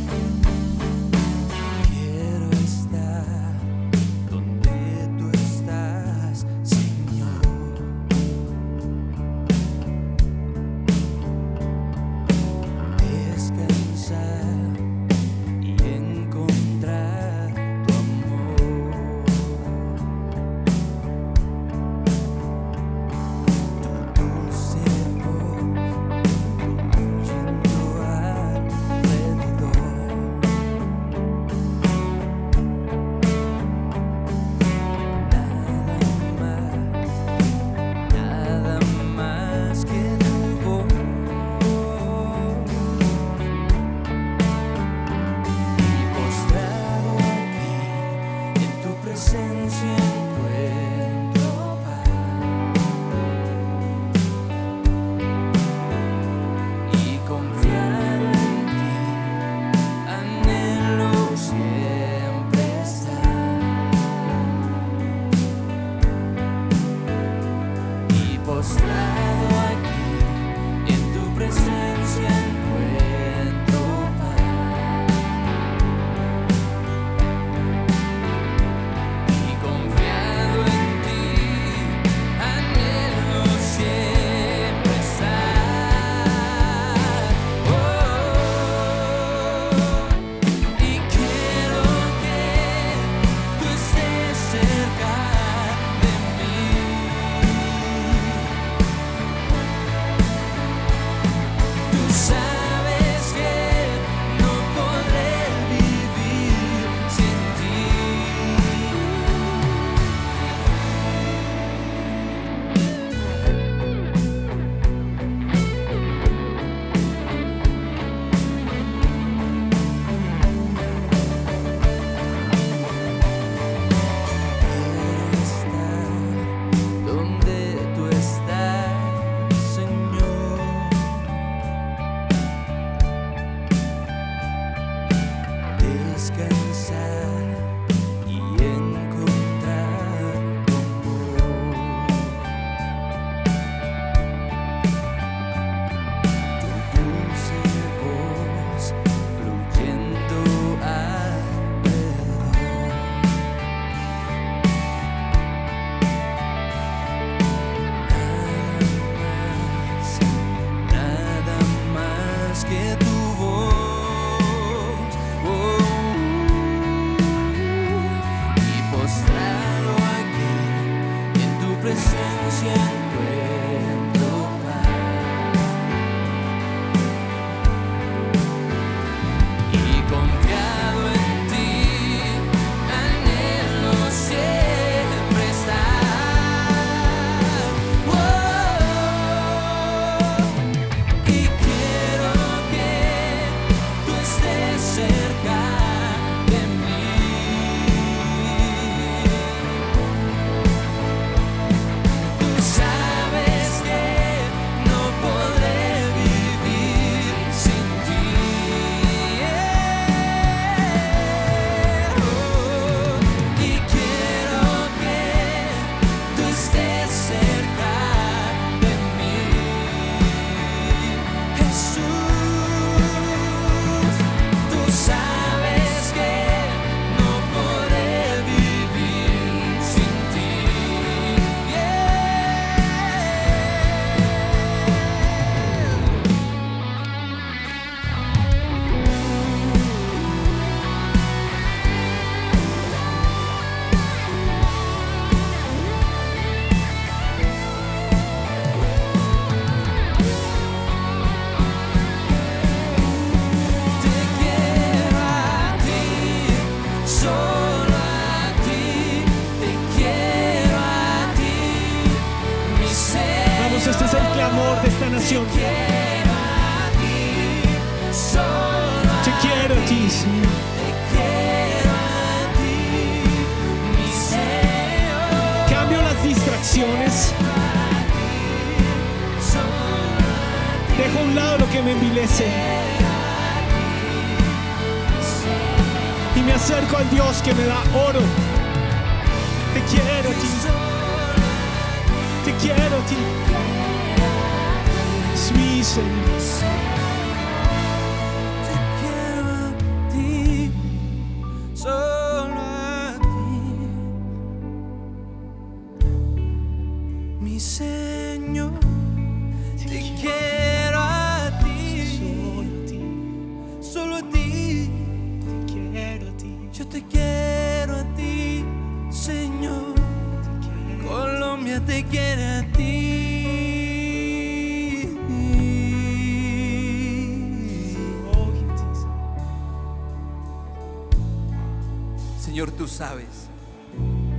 Señor, 332.59 332.73
tú 332.73 332.89
sabes 332.89 333.49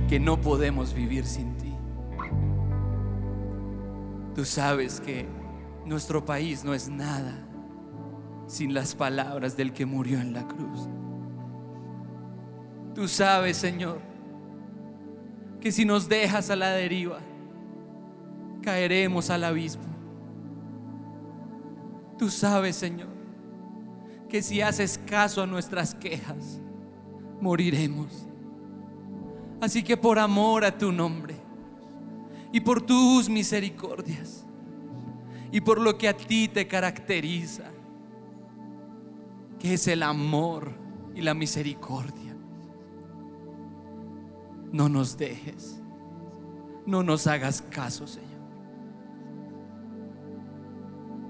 que 0.06 0.20
no 0.20 0.38
podemos 0.38 0.92
vivir 0.92 1.24
sin 1.24 1.56
ti. 1.56 1.72
Tú 4.34 4.44
sabes 4.44 5.00
que 5.00 5.26
nuestro 5.86 6.22
país 6.22 6.62
no 6.62 6.74
es 6.74 6.90
nada 6.90 7.32
sin 8.46 8.74
las 8.74 8.94
palabras 8.94 9.56
del 9.56 9.72
que 9.72 9.86
murió 9.86 10.20
en 10.20 10.34
la 10.34 10.46
cruz. 10.46 10.86
Tú 12.94 13.08
sabes, 13.08 13.56
Señor, 13.56 14.02
que 15.58 15.72
si 15.72 15.86
nos 15.86 16.06
dejas 16.06 16.50
a 16.50 16.56
la 16.56 16.72
deriva, 16.72 17.20
caeremos 18.60 19.30
al 19.30 19.44
abismo. 19.44 19.84
Tú 22.18 22.28
sabes, 22.28 22.76
Señor, 22.76 23.08
que 24.28 24.42
si 24.42 24.60
haces 24.60 25.00
caso 25.06 25.42
a 25.42 25.46
nuestras 25.46 25.94
quejas, 25.94 26.60
moriremos. 27.40 28.26
Así 29.60 29.82
que 29.82 29.96
por 29.96 30.18
amor 30.18 30.64
a 30.64 30.76
tu 30.76 30.90
nombre 30.90 31.36
y 32.52 32.60
por 32.60 32.80
tus 32.80 33.28
misericordias 33.28 34.44
y 35.52 35.60
por 35.60 35.80
lo 35.80 35.98
que 35.98 36.08
a 36.08 36.16
ti 36.16 36.48
te 36.48 36.66
caracteriza, 36.66 37.64
que 39.58 39.74
es 39.74 39.86
el 39.88 40.02
amor 40.02 40.72
y 41.14 41.20
la 41.20 41.34
misericordia, 41.34 42.34
no 44.72 44.88
nos 44.88 45.18
dejes, 45.18 45.80
no 46.86 47.02
nos 47.02 47.26
hagas 47.26 47.62
caso, 47.62 48.06
Señor. 48.06 48.30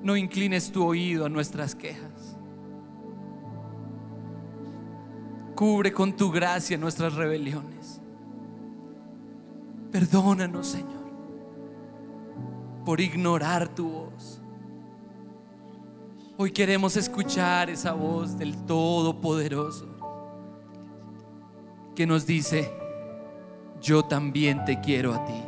No 0.03 0.17
inclines 0.17 0.71
tu 0.71 0.85
oído 0.85 1.27
a 1.27 1.29
nuestras 1.29 1.75
quejas. 1.75 2.10
Cubre 5.61 5.93
con 5.93 6.15
tu 6.15 6.31
gracia 6.31 6.79
nuestras 6.79 7.13
rebeliones. 7.13 8.01
Perdónanos, 9.93 10.69
Señor, 10.69 11.13
por 12.83 12.99
ignorar 12.99 13.69
tu 13.69 13.91
voz. 13.91 14.41
Hoy 16.39 16.51
queremos 16.51 16.97
escuchar 16.97 17.69
esa 17.69 17.93
voz 17.93 18.39
del 18.39 18.57
Todopoderoso 18.65 19.87
que 21.95 22.07
nos 22.07 22.25
dice, 22.25 22.73
yo 23.83 24.03
también 24.03 24.65
te 24.65 24.81
quiero 24.81 25.13
a 25.13 25.23
ti. 25.27 25.43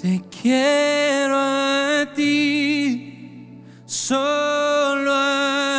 Te 0.00 0.22
quiero 0.30 1.34
a 1.34 2.12
ti, 2.14 3.64
solo 3.84 5.10
a 5.12 5.68
ti. 5.70 5.73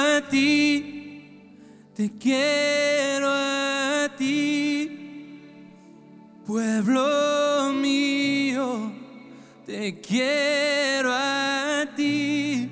Te 1.96 2.12
quiero 2.18 3.30
a 3.30 4.10
ti, 4.18 5.40
pueblo 6.46 7.72
mío. 7.72 8.92
Te 9.66 10.02
quiero 10.02 11.14
a 11.14 11.86
ti, 11.96 12.70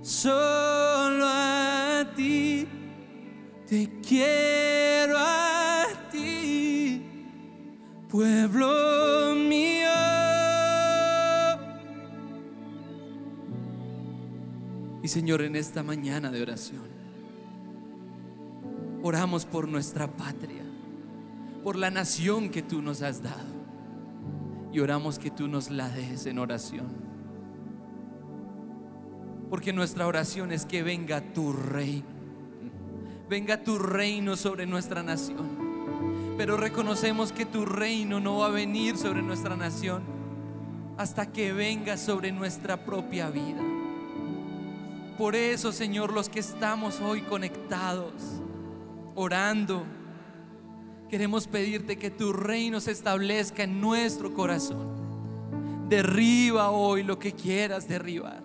solo 0.00 1.26
a 1.26 2.10
ti. 2.16 2.66
Te 3.68 4.00
quiero 4.00 5.18
a 5.18 5.84
ti, 6.10 7.02
pueblo 8.08 9.34
mío. 9.34 9.90
Y 15.02 15.08
Señor, 15.08 15.42
en 15.42 15.54
esta 15.54 15.82
mañana 15.82 16.30
de 16.30 16.40
oración, 16.40 17.01
oramos 19.02 19.44
por 19.44 19.68
nuestra 19.68 20.06
patria, 20.06 20.62
por 21.62 21.76
la 21.76 21.90
nación 21.90 22.50
que 22.50 22.62
tú 22.62 22.82
nos 22.82 23.02
has 23.02 23.22
dado. 23.22 23.62
Y 24.72 24.80
oramos 24.80 25.18
que 25.18 25.30
tú 25.30 25.48
nos 25.48 25.70
la 25.70 25.88
des 25.88 26.24
en 26.26 26.38
oración. 26.38 26.86
Porque 29.50 29.72
nuestra 29.72 30.06
oración 30.06 30.50
es 30.50 30.64
que 30.64 30.82
venga 30.82 31.20
tu 31.20 31.52
reino 31.52 32.12
venga 33.32 33.64
tu 33.64 33.78
reino 33.78 34.36
sobre 34.36 34.66
nuestra 34.66 35.02
nación. 35.02 36.34
Pero 36.36 36.58
reconocemos 36.58 37.32
que 37.32 37.46
tu 37.46 37.64
reino 37.64 38.20
no 38.20 38.36
va 38.36 38.48
a 38.48 38.50
venir 38.50 38.98
sobre 38.98 39.22
nuestra 39.22 39.56
nación 39.56 40.02
hasta 40.98 41.32
que 41.32 41.54
venga 41.54 41.96
sobre 41.96 42.30
nuestra 42.30 42.84
propia 42.84 43.30
vida. 43.30 43.62
Por 45.16 45.34
eso, 45.34 45.72
Señor, 45.72 46.12
los 46.12 46.28
que 46.28 46.40
estamos 46.40 47.00
hoy 47.00 47.22
conectados, 47.22 48.41
orando, 49.14 49.84
queremos 51.08 51.46
pedirte 51.46 51.98
que 51.98 52.10
tu 52.10 52.32
reino 52.32 52.80
se 52.80 52.90
establezca 52.90 53.64
en 53.64 53.80
nuestro 53.80 54.32
corazón. 54.32 55.88
Derriba 55.88 56.70
hoy 56.70 57.02
lo 57.02 57.18
que 57.18 57.32
quieras 57.32 57.86
derribar. 57.86 58.42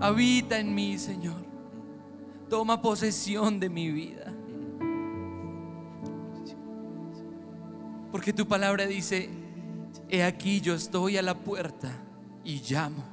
Habita 0.00 0.58
en 0.58 0.74
mí, 0.74 0.96
Señor. 0.98 1.44
Toma 2.48 2.80
posesión 2.80 3.60
de 3.60 3.68
mi 3.68 3.90
vida. 3.90 4.32
Porque 8.10 8.32
tu 8.32 8.46
palabra 8.46 8.86
dice, 8.86 9.28
he 10.08 10.22
aquí 10.22 10.60
yo 10.60 10.74
estoy 10.74 11.16
a 11.16 11.22
la 11.22 11.38
puerta 11.38 11.92
y 12.44 12.60
llamo. 12.60 13.04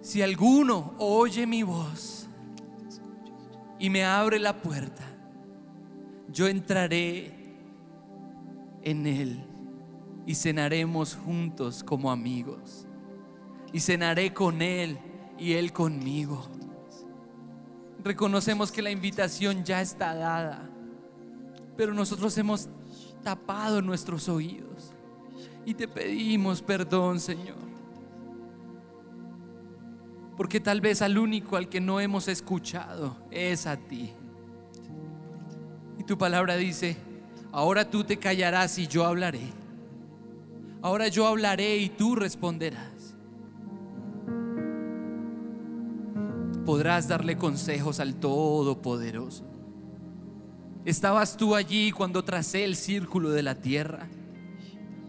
Si 0.00 0.22
alguno 0.22 0.94
oye 0.98 1.46
mi 1.46 1.62
voz 1.62 2.29
y 3.80 3.90
me 3.90 4.04
abre 4.04 4.38
la 4.38 4.60
puerta, 4.60 5.02
yo 6.28 6.46
entraré 6.46 7.34
en 8.82 9.06
él 9.06 9.42
y 10.26 10.34
cenaremos 10.34 11.16
juntos 11.16 11.82
como 11.82 12.10
amigos. 12.10 12.86
Y 13.72 13.80
cenaré 13.80 14.34
con 14.34 14.62
él 14.62 14.98
y 15.38 15.54
él 15.54 15.72
conmigo. 15.72 16.48
Reconocemos 18.04 18.70
que 18.70 18.82
la 18.82 18.90
invitación 18.90 19.64
ya 19.64 19.80
está 19.80 20.14
dada, 20.14 20.68
pero 21.76 21.94
nosotros 21.94 22.36
hemos 22.38 22.68
tapado 23.22 23.80
nuestros 23.80 24.28
oídos 24.28 24.92
y 25.64 25.74
te 25.74 25.86
pedimos 25.86 26.62
perdón, 26.62 27.20
Señor. 27.20 27.69
Porque 30.40 30.58
tal 30.58 30.80
vez 30.80 31.02
al 31.02 31.18
único 31.18 31.58
al 31.58 31.68
que 31.68 31.82
no 31.82 32.00
hemos 32.00 32.26
escuchado 32.26 33.14
es 33.30 33.66
a 33.66 33.76
ti. 33.76 34.10
Y 35.98 36.04
tu 36.04 36.16
palabra 36.16 36.56
dice, 36.56 36.96
ahora 37.52 37.90
tú 37.90 38.04
te 38.04 38.16
callarás 38.16 38.78
y 38.78 38.86
yo 38.86 39.04
hablaré. 39.04 39.52
Ahora 40.80 41.08
yo 41.08 41.26
hablaré 41.26 41.76
y 41.76 41.90
tú 41.90 42.16
responderás. 42.16 43.14
Podrás 46.64 47.06
darle 47.06 47.36
consejos 47.36 48.00
al 48.00 48.14
Todopoderoso. 48.14 49.44
Estabas 50.86 51.36
tú 51.36 51.54
allí 51.54 51.92
cuando 51.92 52.24
tracé 52.24 52.64
el 52.64 52.76
círculo 52.76 53.28
de 53.28 53.42
la 53.42 53.56
tierra, 53.56 54.08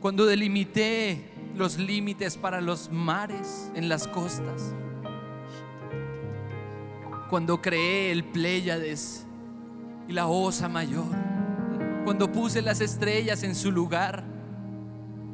cuando 0.02 0.26
delimité 0.26 1.32
los 1.56 1.78
límites 1.78 2.36
para 2.36 2.60
los 2.60 2.92
mares 2.92 3.72
en 3.76 3.88
las 3.88 4.10
costas 4.10 4.76
cuando 7.32 7.62
creé 7.62 8.12
el 8.12 8.26
Pléyades 8.26 9.26
y 10.06 10.12
la 10.12 10.28
Osa 10.28 10.68
Mayor, 10.68 11.16
cuando 12.04 12.30
puse 12.30 12.62
las 12.62 12.82
estrellas 12.82 13.44
en 13.44 13.56
su 13.56 13.72
lugar, 13.72 14.26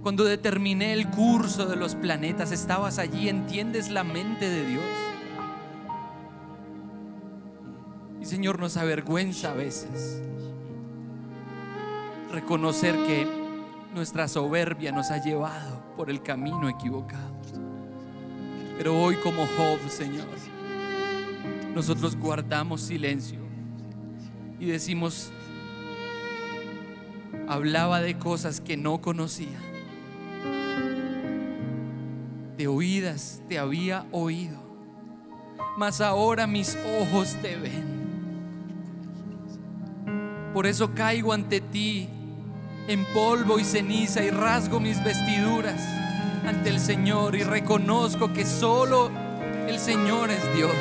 cuando 0.03 0.23
determiné 0.23 0.93
el 0.93 1.10
curso 1.10 1.65
de 1.65 1.75
los 1.75 1.95
planetas, 1.95 2.51
estabas 2.51 2.99
allí, 2.99 3.29
entiendes 3.29 3.89
la 3.89 4.03
mente 4.03 4.47
de 4.47 4.67
Dios. 4.67 4.83
Y 8.21 8.25
Señor, 8.25 8.60
nos 8.60 8.77
avergüenza 8.77 9.49
a 9.49 9.55
veces 9.55 10.21
reconocer 12.31 12.93
que 13.07 13.27
nuestra 13.95 14.27
soberbia 14.27 14.91
nos 14.91 15.10
ha 15.10 15.17
llevado 15.17 15.81
por 15.97 16.12
el 16.12 16.21
camino 16.21 16.69
equivocado. 16.69 17.33
Pero 18.77 19.01
hoy 19.01 19.15
como 19.15 19.47
Job, 19.57 19.79
Señor, 19.89 20.27
nosotros 21.78 22.18
guardamos 22.18 22.82
silencio 22.82 23.38
y 24.60 24.66
decimos, 24.66 25.30
hablaba 27.48 28.02
de 28.02 28.18
cosas 28.18 28.60
que 28.60 28.76
no 28.76 29.00
conocía. 29.00 29.60
De 32.58 32.68
oídas 32.68 33.44
te 33.48 33.60
había 33.60 34.08
oído, 34.12 34.58
mas 35.78 36.02
ahora 36.02 36.48
mis 36.48 36.76
ojos 37.00 37.38
te 37.44 37.56
ven. 37.58 37.86
Por 40.56 40.66
eso 40.66 40.96
caigo 40.96 41.32
ante 41.32 41.62
ti 41.62 42.10
en 42.88 43.06
polvo 43.13 43.60
y 43.60 43.63
ceniza 43.63 44.24
y 44.24 44.32
rasgo 44.32 44.80
mis 44.80 45.04
vestiduras 45.04 45.80
ante 46.44 46.72
el 46.72 46.80
Señor 46.80 47.36
y 47.36 47.44
reconozco 47.44 48.34
que 48.34 48.48
solo 48.48 49.12
el 49.68 49.78
Señor 49.78 50.32
es 50.32 50.56
Dios. 50.56 50.74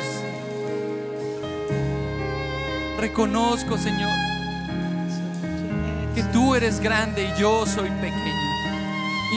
Reconozco, 2.97 3.77
Señor, 3.77 4.11
que 6.15 6.23
tú 6.33 6.55
eres 6.55 6.79
grande 6.79 7.25
y 7.25 7.39
yo 7.39 7.65
soy 7.67 7.89
pequeño, 7.89 8.47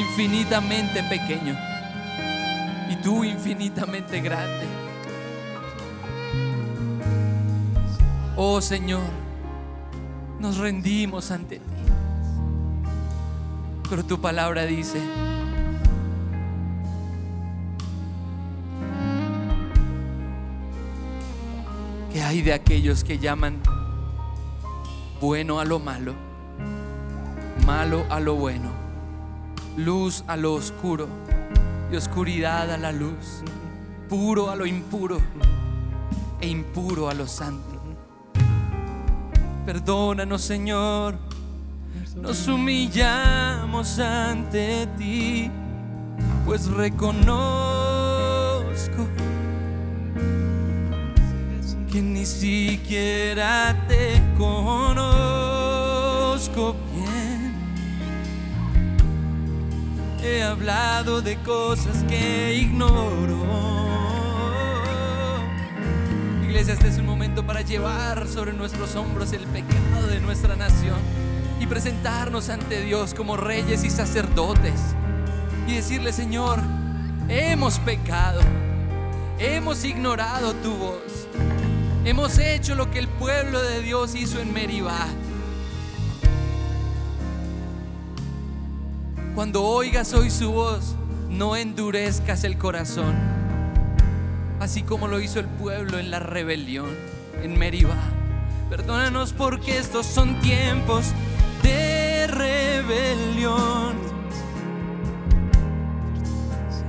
infinitamente 0.00 1.02
pequeño, 1.02 1.54
y 2.88 2.96
tú 2.96 3.22
infinitamente 3.22 4.20
grande. 4.20 4.66
Oh 8.36 8.62
Señor, 8.62 9.02
nos 10.38 10.56
rendimos 10.56 11.30
ante 11.30 11.56
ti. 11.56 11.64
Pero 13.90 14.04
tu 14.04 14.18
palabra 14.20 14.64
dice, 14.64 15.00
hay 22.30 22.42
de 22.42 22.52
aquellos 22.52 23.02
que 23.02 23.18
llaman 23.18 23.60
bueno 25.20 25.58
a 25.58 25.64
lo 25.64 25.80
malo, 25.80 26.14
malo 27.66 28.06
a 28.08 28.20
lo 28.20 28.36
bueno, 28.36 28.70
luz 29.76 30.22
a 30.28 30.36
lo 30.36 30.54
oscuro 30.54 31.08
y 31.90 31.96
oscuridad 31.96 32.70
a 32.70 32.78
la 32.78 32.92
luz, 32.92 33.42
puro 34.08 34.48
a 34.48 34.54
lo 34.54 34.64
impuro 34.64 35.20
e 36.40 36.46
impuro 36.46 37.10
a 37.10 37.14
lo 37.14 37.26
santo. 37.26 37.82
Perdónanos, 39.66 40.40
Señor, 40.40 41.16
nos 42.14 42.46
humillamos 42.46 43.98
ante 43.98 44.86
ti, 44.96 45.50
pues 46.46 46.68
reconozco 46.68 47.40
siquiera 52.30 53.76
te 53.88 54.22
conozco 54.38 55.16
bien. 56.94 57.54
He 60.22 60.42
hablado 60.42 61.20
de 61.20 61.36
cosas 61.42 62.04
que 62.04 62.54
ignoro. 62.54 63.40
Iglesia, 66.44 66.74
este 66.74 66.88
es 66.88 66.98
un 66.98 67.06
momento 67.06 67.44
para 67.46 67.62
llevar 67.62 68.28
sobre 68.28 68.52
nuestros 68.52 68.94
hombros 68.94 69.32
el 69.32 69.46
pecado 69.46 70.06
de 70.08 70.20
nuestra 70.20 70.56
nación 70.56 70.98
y 71.60 71.66
presentarnos 71.66 72.48
ante 72.48 72.80
Dios 72.82 73.12
como 73.14 73.36
reyes 73.36 73.84
y 73.84 73.90
sacerdotes 73.90 74.80
y 75.66 75.74
decirle, 75.74 76.12
Señor, 76.12 76.60
hemos 77.28 77.78
pecado, 77.80 78.40
hemos 79.38 79.84
ignorado 79.84 80.54
tu 80.54 80.74
voz. 80.74 81.28
Hemos 82.04 82.38
hecho 82.38 82.74
lo 82.74 82.90
que 82.90 82.98
el 82.98 83.08
pueblo 83.08 83.62
de 83.62 83.82
Dios 83.82 84.14
hizo 84.14 84.40
en 84.40 84.54
Meribá. 84.54 85.06
Cuando 89.34 89.62
oigas 89.64 90.14
hoy 90.14 90.30
su 90.30 90.50
voz, 90.50 90.96
no 91.28 91.56
endurezcas 91.56 92.44
el 92.44 92.56
corazón, 92.56 93.14
así 94.60 94.82
como 94.82 95.08
lo 95.08 95.20
hizo 95.20 95.40
el 95.40 95.46
pueblo 95.46 95.98
en 95.98 96.10
la 96.10 96.20
rebelión 96.20 96.88
en 97.42 97.58
Meribá. 97.58 97.98
Perdónanos 98.70 99.34
porque 99.34 99.76
estos 99.76 100.06
son 100.06 100.40
tiempos 100.40 101.06
de 101.62 102.26
rebelión. 102.28 103.94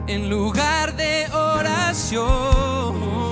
En 0.07 0.29
lugar 0.29 0.95
de 0.95 1.27
oración. 1.33 3.30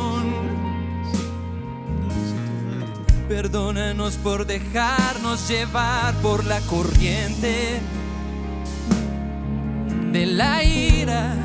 Perdónanos 3.29 4.17
por 4.17 4.47
dejarnos 4.47 5.47
llevar 5.47 6.15
por 6.15 6.43
la 6.45 6.59
corriente 6.61 7.79
de 10.11 10.25
la 10.25 10.63
ira, 10.63 11.35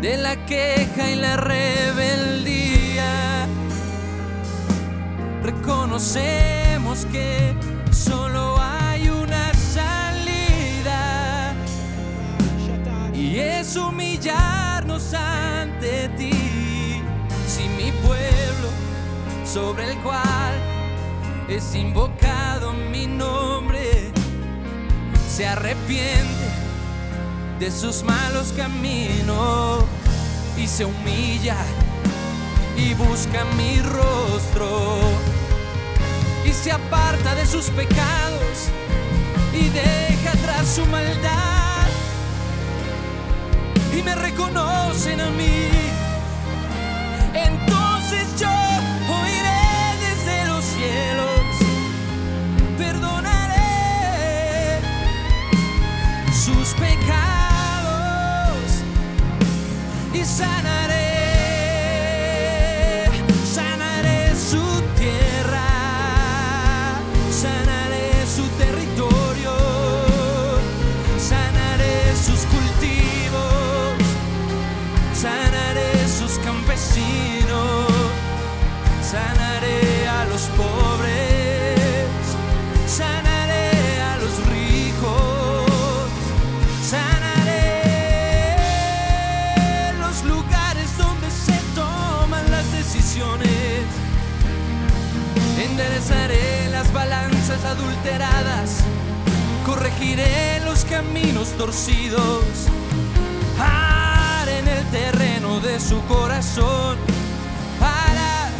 de 0.00 0.16
la 0.16 0.44
queja 0.46 1.12
y 1.12 1.14
la 1.14 1.36
rebeldía. 1.36 3.46
reconocemos 5.44 7.06
que 7.12 7.54
solo 7.92 8.56
hay 8.58 9.08
una 9.08 9.54
salida 9.54 11.54
y 13.14 13.38
es 13.38 13.76
humillarnos 13.76 15.14
ante 15.14 16.08
ti. 16.18 17.00
Si 17.46 17.68
mi 17.68 17.92
pueblo 17.92 18.70
sobre 19.44 19.92
el 19.92 19.98
cual 19.98 20.31
es 21.48 21.74
invocado 21.74 22.72
mi 22.72 23.06
nombre. 23.06 24.12
Se 25.28 25.46
arrepiente 25.46 26.46
de 27.58 27.70
sus 27.70 28.02
malos 28.02 28.52
caminos 28.56 29.84
y 30.56 30.66
se 30.66 30.84
humilla 30.84 31.56
y 32.76 32.94
busca 32.94 33.44
mi 33.56 33.80
rostro. 33.80 35.00
Y 36.44 36.52
se 36.52 36.72
aparta 36.72 37.34
de 37.34 37.46
sus 37.46 37.66
pecados 37.70 38.68
y 39.52 39.68
deja 39.68 40.32
atrás 40.32 40.66
su 40.66 40.84
maldad. 40.86 41.86
Y 43.96 44.02
me 44.02 44.14
reconocen 44.14 45.20
a 45.20 45.30
mí. 45.30 45.91
Y 60.42 61.01
balanzas 97.52 97.64
adulteradas, 97.64 98.78
corregiré 99.66 100.60
los 100.64 100.84
caminos 100.84 101.50
torcidos, 101.56 102.44
haré 103.58 104.58
en 104.58 104.68
el 104.68 104.84
terreno 104.86 105.60
de 105.60 105.78
su 105.80 106.00
corazón 106.06 106.96
para, 107.78 108.50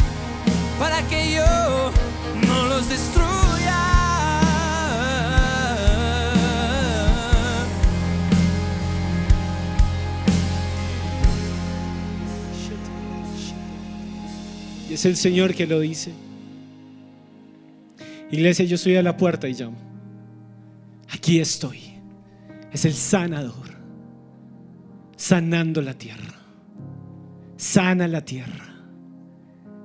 para 0.79 1.07
que 1.07 1.33
yo 1.33 1.91
no 2.47 2.65
los 2.67 2.89
destruya. 2.89 3.33
Es 14.89 15.05
el 15.05 15.17
Señor 15.17 15.55
que 15.55 15.65
lo 15.65 15.79
dice. 15.79 16.22
Iglesia, 18.33 18.65
yo 18.65 18.75
estoy 18.75 18.95
a 18.95 19.03
la 19.03 19.15
puerta 19.15 19.47
y 19.47 19.53
llamo. 19.53 19.77
Aquí 21.11 21.39
estoy. 21.39 21.79
Es 22.71 22.83
el 22.83 22.93
sanador. 22.93 23.69
Sanando 25.15 25.83
la 25.83 25.93
tierra. 25.93 26.33
Sana 27.57 28.07
la 28.07 28.25
tierra. 28.25 28.65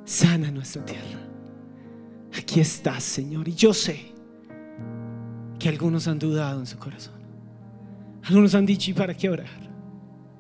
Sana 0.06 0.50
nuestra 0.50 0.82
tierra. 0.82 1.20
Aquí 2.38 2.60
estás, 2.60 3.04
Señor. 3.04 3.46
Y 3.48 3.54
yo 3.54 3.74
sé 3.74 4.14
que 5.58 5.68
algunos 5.68 6.08
han 6.08 6.18
dudado 6.18 6.58
en 6.60 6.66
su 6.66 6.78
corazón. 6.78 7.20
Algunos 8.22 8.54
han 8.54 8.64
dicho, 8.64 8.90
¿y 8.90 8.94
para 8.94 9.12
qué 9.12 9.28
orar? 9.28 9.60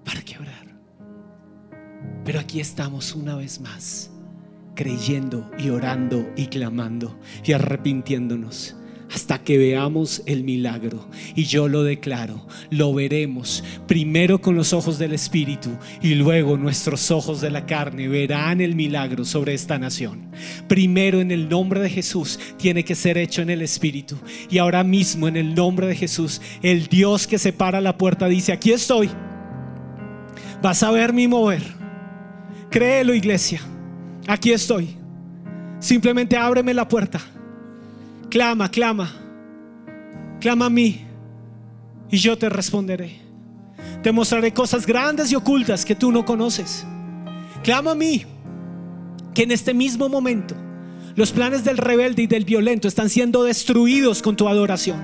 ¿Para 0.02 0.22
qué 0.22 0.38
orar? 0.38 0.66
Pero 2.24 2.40
aquí 2.40 2.58
estamos 2.58 3.14
una 3.14 3.36
vez 3.36 3.60
más 3.60 4.10
creyendo 4.78 5.50
y 5.58 5.70
orando 5.70 6.30
y 6.36 6.46
clamando 6.46 7.18
y 7.44 7.50
arrepintiéndonos 7.50 8.76
hasta 9.12 9.42
que 9.42 9.58
veamos 9.58 10.22
el 10.26 10.44
milagro. 10.44 11.08
Y 11.34 11.46
yo 11.46 11.66
lo 11.66 11.82
declaro, 11.82 12.46
lo 12.70 12.94
veremos 12.94 13.64
primero 13.88 14.40
con 14.40 14.54
los 14.54 14.72
ojos 14.72 14.96
del 14.96 15.14
Espíritu 15.14 15.70
y 16.00 16.14
luego 16.14 16.56
nuestros 16.56 17.10
ojos 17.10 17.40
de 17.40 17.50
la 17.50 17.66
carne 17.66 18.06
verán 18.06 18.60
el 18.60 18.76
milagro 18.76 19.24
sobre 19.24 19.52
esta 19.52 19.80
nación. 19.80 20.30
Primero 20.68 21.20
en 21.20 21.32
el 21.32 21.48
nombre 21.48 21.80
de 21.80 21.90
Jesús 21.90 22.38
tiene 22.56 22.84
que 22.84 22.94
ser 22.94 23.18
hecho 23.18 23.42
en 23.42 23.50
el 23.50 23.62
Espíritu. 23.62 24.16
Y 24.48 24.58
ahora 24.58 24.84
mismo 24.84 25.26
en 25.26 25.36
el 25.36 25.56
nombre 25.56 25.88
de 25.88 25.96
Jesús, 25.96 26.40
el 26.62 26.86
Dios 26.86 27.26
que 27.26 27.38
separa 27.38 27.80
la 27.80 27.98
puerta 27.98 28.28
dice, 28.28 28.52
aquí 28.52 28.70
estoy. 28.70 29.10
Vas 30.62 30.84
a 30.84 30.92
ver 30.92 31.12
mi 31.12 31.26
mover. 31.26 31.62
Créelo, 32.70 33.12
iglesia. 33.12 33.60
Aquí 34.28 34.52
estoy. 34.52 34.94
Simplemente 35.80 36.36
ábreme 36.36 36.74
la 36.74 36.86
puerta. 36.86 37.18
Clama, 38.28 38.70
clama. 38.70 39.10
Clama 40.38 40.66
a 40.66 40.70
mí. 40.70 41.00
Y 42.10 42.18
yo 42.18 42.36
te 42.36 42.50
responderé. 42.50 43.22
Te 44.02 44.12
mostraré 44.12 44.52
cosas 44.52 44.86
grandes 44.86 45.32
y 45.32 45.34
ocultas 45.34 45.82
que 45.82 45.94
tú 45.94 46.12
no 46.12 46.26
conoces. 46.26 46.86
Clama 47.64 47.92
a 47.92 47.94
mí. 47.94 48.26
Que 49.34 49.44
en 49.44 49.50
este 49.50 49.72
mismo 49.72 50.10
momento 50.10 50.54
los 51.16 51.32
planes 51.32 51.64
del 51.64 51.78
rebelde 51.78 52.22
y 52.22 52.26
del 52.26 52.44
violento 52.44 52.86
están 52.86 53.08
siendo 53.08 53.44
destruidos 53.44 54.20
con 54.20 54.36
tu 54.36 54.46
adoración. 54.46 55.02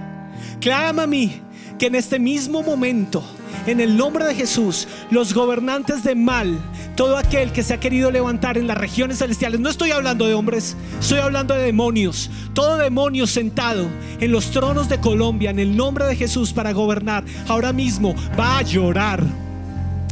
Clama 0.60 1.04
a 1.04 1.06
mí. 1.06 1.40
Que 1.78 1.86
en 1.86 1.94
este 1.94 2.18
mismo 2.18 2.62
momento 2.62 3.24
en 3.66 3.80
el 3.80 3.96
nombre 3.96 4.24
de 4.24 4.34
Jesús, 4.34 4.86
los 5.10 5.32
gobernantes 5.32 6.04
de 6.04 6.14
mal, 6.14 6.58
todo 6.96 7.16
aquel 7.16 7.52
que 7.52 7.62
se 7.62 7.74
ha 7.74 7.80
querido 7.80 8.10
levantar 8.10 8.58
en 8.58 8.66
las 8.66 8.76
regiones 8.76 9.18
celestiales, 9.18 9.60
no 9.60 9.70
estoy 9.70 9.90
hablando 9.90 10.26
de 10.26 10.34
hombres, 10.34 10.76
estoy 11.00 11.18
hablando 11.18 11.54
de 11.54 11.64
demonios, 11.64 12.30
todo 12.52 12.76
demonio 12.76 13.26
sentado 13.26 13.86
en 14.20 14.32
los 14.32 14.50
tronos 14.50 14.88
de 14.88 15.00
Colombia, 15.00 15.50
en 15.50 15.58
el 15.58 15.76
nombre 15.76 16.04
de 16.04 16.16
Jesús 16.16 16.52
para 16.52 16.72
gobernar, 16.72 17.24
ahora 17.48 17.72
mismo 17.72 18.14
va 18.38 18.58
a 18.58 18.62
llorar. 18.62 19.22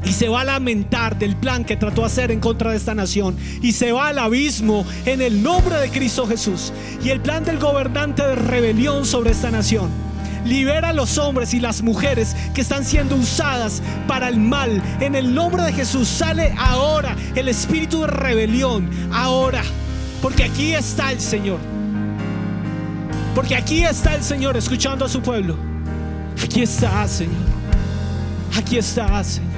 Y 0.05 0.13
se 0.15 0.29
va 0.29 0.41
a 0.41 0.45
lamentar 0.45 1.17
del 1.17 1.37
plan 1.37 1.65
que 1.65 1.77
trató 1.77 2.01
de 2.01 2.09
hacer 2.09 2.33
en 2.33 2.41
contra 2.41 2.73
de 2.73 2.77
esta 2.77 2.93
nación. 2.93 3.37
Y 3.63 3.71
se 3.71 3.93
va 3.93 4.09
al 4.09 4.19
abismo 4.19 4.85
en 5.07 5.23
el 5.23 5.45
nombre 5.45 5.77
de 5.77 5.91
Cristo 5.91 6.27
Jesús. 6.27 6.73
Y 7.05 7.11
el 7.11 7.21
plan 7.21 7.45
del 7.45 7.61
gobernante 7.61 8.21
de 8.25 8.35
rebelión 8.35 9.07
sobre 9.07 9.31
esta 9.31 9.53
nación 9.53 9.91
Libera 10.45 10.91
a 10.91 10.93
los 10.93 11.19
hombres 11.19 11.55
y 11.55 11.61
las 11.61 11.83
mujeres 11.83 12.35
que 12.55 12.61
están 12.61 12.85
siendo 12.85 13.17
usadas 13.17 13.83
para 14.07 14.29
el 14.29 14.39
mal. 14.39 14.83
En 15.01 15.15
el 15.15 15.35
nombre 15.35 15.63
de 15.63 15.73
Jesús 15.73 16.09
sale 16.09 16.55
ahora 16.59 17.17
el 17.35 17.49
espíritu 17.49 18.03
de 18.03 18.09
rebelión. 18.09 18.91
Ahora. 19.13 19.63
Porque 20.23 20.45
aquí 20.45 20.73
está 20.73 21.11
el 21.11 21.21
Señor. 21.21 21.59
Porque 23.35 23.57
aquí 23.57 23.83
está 23.83 24.15
el 24.15 24.23
Señor 24.23 24.57
escuchando 24.57 25.05
a 25.05 25.09
su 25.09 25.21
pueblo. 25.21 25.57
Aquí 26.43 26.63
está, 26.63 27.07
Señor. 27.09 27.35
Aquí 28.57 28.79
está, 28.79 29.25
Señor. 29.25 29.52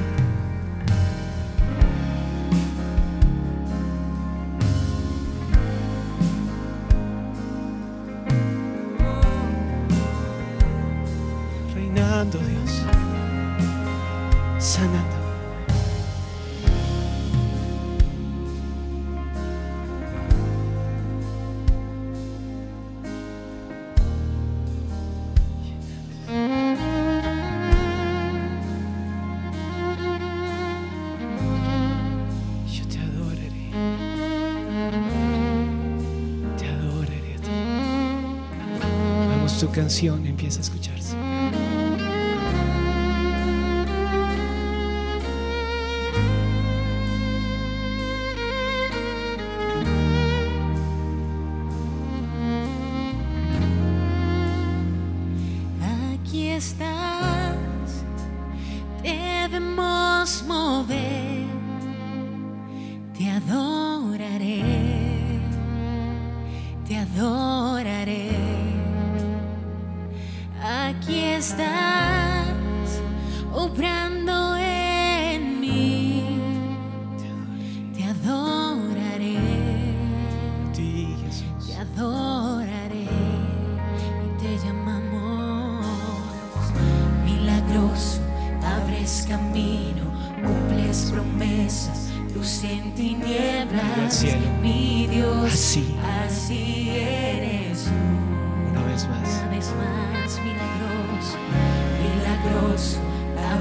Canción 39.85 40.25
empieza 40.25 40.61
a 40.61 40.63
escucharse. 40.63 41.04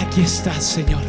Aquí 0.00 0.22
estás, 0.22 0.64
Señor. 0.64 1.07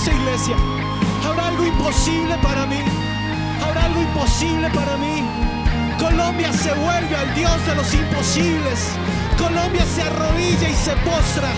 dice 0.00 0.16
iglesia, 0.16 0.56
habrá 1.26 1.48
algo 1.48 1.66
imposible 1.66 2.34
para 2.42 2.64
mí. 2.64 2.80
Habrá 3.62 3.84
algo 3.84 4.00
imposible 4.00 4.70
para 4.70 4.96
mí. 4.96 5.22
Colombia 5.98 6.52
se 6.54 6.72
vuelve 6.72 7.14
al 7.14 7.34
Dios 7.34 7.66
de 7.66 7.74
los 7.74 7.92
imposibles. 7.92 8.88
Colombia 9.36 9.84
se 9.94 10.02
arrodilla 10.02 10.68
y 10.70 10.74
se 10.74 10.96
postra. 11.04 11.50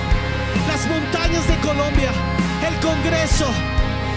Las 0.66 0.86
montañas 0.88 1.46
de 1.46 1.56
Colombia, 1.58 2.10
el 2.66 2.74
Congreso, 2.80 3.46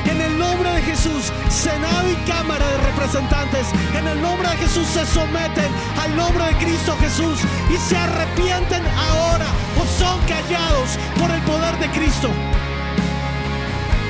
en 0.06 0.20
el 0.20 0.40
nombre 0.40 0.72
de 0.72 0.82
Jesús, 0.82 1.32
Senado 1.50 2.10
y 2.10 2.16
Cámara 2.28 2.68
de 2.68 2.78
Representantes, 2.78 3.68
en 3.96 4.08
el 4.08 4.20
nombre 4.22 4.50
de 4.50 4.58
Jesús 4.58 4.88
se 4.88 5.06
someten 5.06 5.70
al 6.02 6.16
nombre 6.16 6.46
de 6.46 6.56
Cristo 6.58 6.98
Jesús 7.00 7.40
y 7.72 7.78
se 7.78 7.96
arrepienten 7.96 8.84
ahora 8.88 9.46
o 9.80 9.86
son 10.00 10.20
callados 10.22 10.98
por 11.20 11.30
el 11.30 11.42
poder 11.42 11.78
de 11.78 11.90
Cristo. 11.90 12.32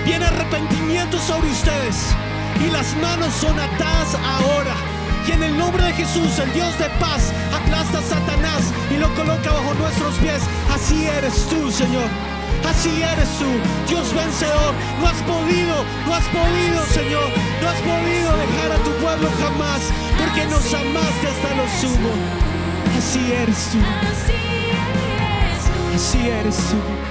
Viene 0.05 0.25
arrepentimiento 0.25 1.19
sobre 1.19 1.49
ustedes 1.49 2.15
y 2.63 2.69
las 2.69 2.95
manos 2.97 3.33
son 3.33 3.59
atadas 3.59 4.15
ahora. 4.15 4.75
Y 5.27 5.31
en 5.31 5.41
el 5.41 5.57
nombre 5.57 5.83
de 5.83 5.93
Jesús, 5.93 6.37
el 6.37 6.53
Dios 6.53 6.77
de 6.77 6.87
paz, 6.99 7.33
aplasta 7.51 7.97
a 7.97 8.03
Satanás 8.03 8.71
y 8.93 8.97
lo 8.97 9.11
coloca 9.15 9.51
bajo 9.51 9.73
nuestros 9.73 10.13
pies. 10.15 10.43
Así 10.71 11.07
eres 11.07 11.47
tú, 11.49 11.71
Señor. 11.71 12.07
Así 12.69 13.01
eres 13.01 13.29
tú, 13.39 13.49
Dios 13.87 14.13
vencedor. 14.13 14.73
No 14.99 15.07
has 15.07 15.21
podido, 15.23 15.83
no 16.05 16.13
has 16.13 16.25
podido, 16.25 16.85
Señor. 16.85 17.29
No 17.61 17.69
has 17.69 17.81
podido 17.81 18.37
dejar 18.37 18.71
a 18.73 18.83
tu 18.83 18.91
pueblo 19.01 19.27
jamás, 19.41 19.81
porque 20.19 20.45
nos 20.45 20.71
amaste 20.71 21.27
hasta 21.27 21.55
lo 21.55 21.65
sumo. 21.81 22.11
Así 22.95 23.31
eres 23.31 23.69
tú. 23.71 23.79
Así 25.95 26.29
eres 26.29 26.57
tú. 26.57 27.04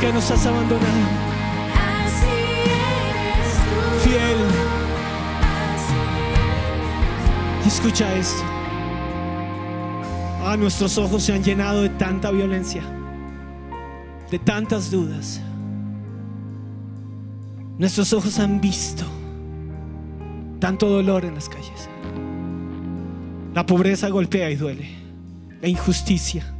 Nunca 0.00 0.14
nos 0.14 0.30
has 0.30 0.46
abandonado. 0.46 0.86
así 1.74 2.24
eres 2.64 3.54
tú, 3.66 4.08
Fiel. 4.08 4.38
así 7.60 7.68
Escucha 7.68 8.14
esto. 8.14 8.42
Ah, 10.42 10.56
nuestros 10.58 10.96
ojos 10.96 11.22
se 11.22 11.34
han 11.34 11.44
llenado 11.44 11.82
de 11.82 11.90
tanta 11.90 12.30
violencia, 12.30 12.82
de 14.30 14.38
tantas 14.38 14.90
dudas. 14.90 15.38
Nuestros 17.76 18.14
ojos 18.14 18.38
han 18.38 18.58
visto 18.58 19.04
tanto 20.60 20.88
dolor 20.88 21.26
en 21.26 21.34
las 21.34 21.46
calles. 21.46 21.90
La 23.54 23.66
pobreza 23.66 24.08
golpea 24.08 24.50
y 24.50 24.56
duele. 24.56 24.88
La 25.60 25.68
injusticia. 25.68 26.54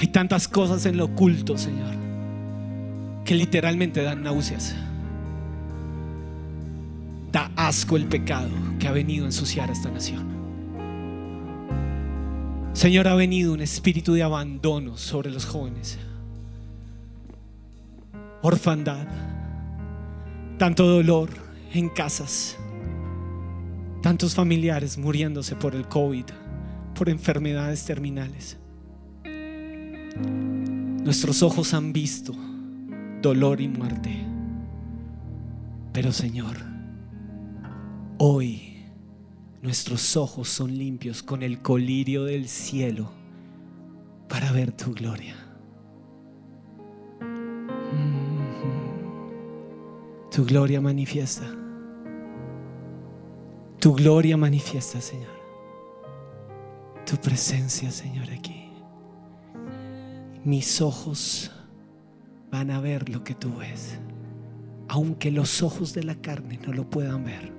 Hay 0.00 0.06
tantas 0.06 0.48
cosas 0.48 0.86
en 0.86 0.96
lo 0.96 1.04
oculto, 1.04 1.58
Señor, 1.58 1.94
que 3.26 3.34
literalmente 3.34 4.02
dan 4.02 4.22
náuseas. 4.22 4.74
Da 7.30 7.50
asco 7.54 7.98
el 7.98 8.06
pecado 8.06 8.48
que 8.78 8.88
ha 8.88 8.92
venido 8.92 9.24
a 9.24 9.28
ensuciar 9.28 9.68
a 9.68 9.72
esta 9.74 9.90
nación. 9.90 10.26
Señor, 12.72 13.08
ha 13.08 13.14
venido 13.14 13.52
un 13.52 13.60
espíritu 13.60 14.14
de 14.14 14.22
abandono 14.22 14.96
sobre 14.96 15.30
los 15.30 15.44
jóvenes. 15.44 15.98
Orfandad. 18.40 19.06
Tanto 20.56 20.86
dolor 20.86 21.28
en 21.74 21.90
casas. 21.90 22.56
Tantos 24.00 24.34
familiares 24.34 24.96
muriéndose 24.96 25.56
por 25.56 25.74
el 25.74 25.86
COVID, 25.88 26.24
por 26.94 27.10
enfermedades 27.10 27.84
terminales. 27.84 28.56
Nuestros 31.04 31.42
ojos 31.42 31.74
han 31.74 31.92
visto 31.92 32.34
dolor 33.22 33.60
y 33.60 33.68
muerte. 33.68 34.24
Pero 35.92 36.12
Señor, 36.12 36.56
hoy 38.18 38.84
nuestros 39.62 40.16
ojos 40.16 40.48
son 40.48 40.76
limpios 40.76 41.22
con 41.22 41.42
el 41.42 41.60
colirio 41.60 42.24
del 42.24 42.48
cielo 42.48 43.10
para 44.28 44.52
ver 44.52 44.72
tu 44.72 44.94
gloria. 44.94 45.36
Mm. 47.20 48.40
Tu 50.30 50.44
gloria 50.44 50.80
manifiesta. 50.80 51.44
Tu 53.80 53.94
gloria 53.94 54.36
manifiesta, 54.36 55.00
Señor. 55.00 55.40
Tu 57.04 57.16
presencia, 57.16 57.90
Señor, 57.90 58.30
aquí. 58.30 58.59
Mis 60.44 60.80
ojos 60.80 61.50
van 62.50 62.70
a 62.70 62.80
ver 62.80 63.10
lo 63.10 63.22
que 63.24 63.34
tú 63.34 63.58
ves. 63.58 63.98
Aunque 64.88 65.30
los 65.30 65.62
ojos 65.62 65.92
de 65.92 66.02
la 66.02 66.14
carne 66.14 66.58
no 66.66 66.72
lo 66.72 66.88
puedan 66.88 67.24
ver, 67.24 67.52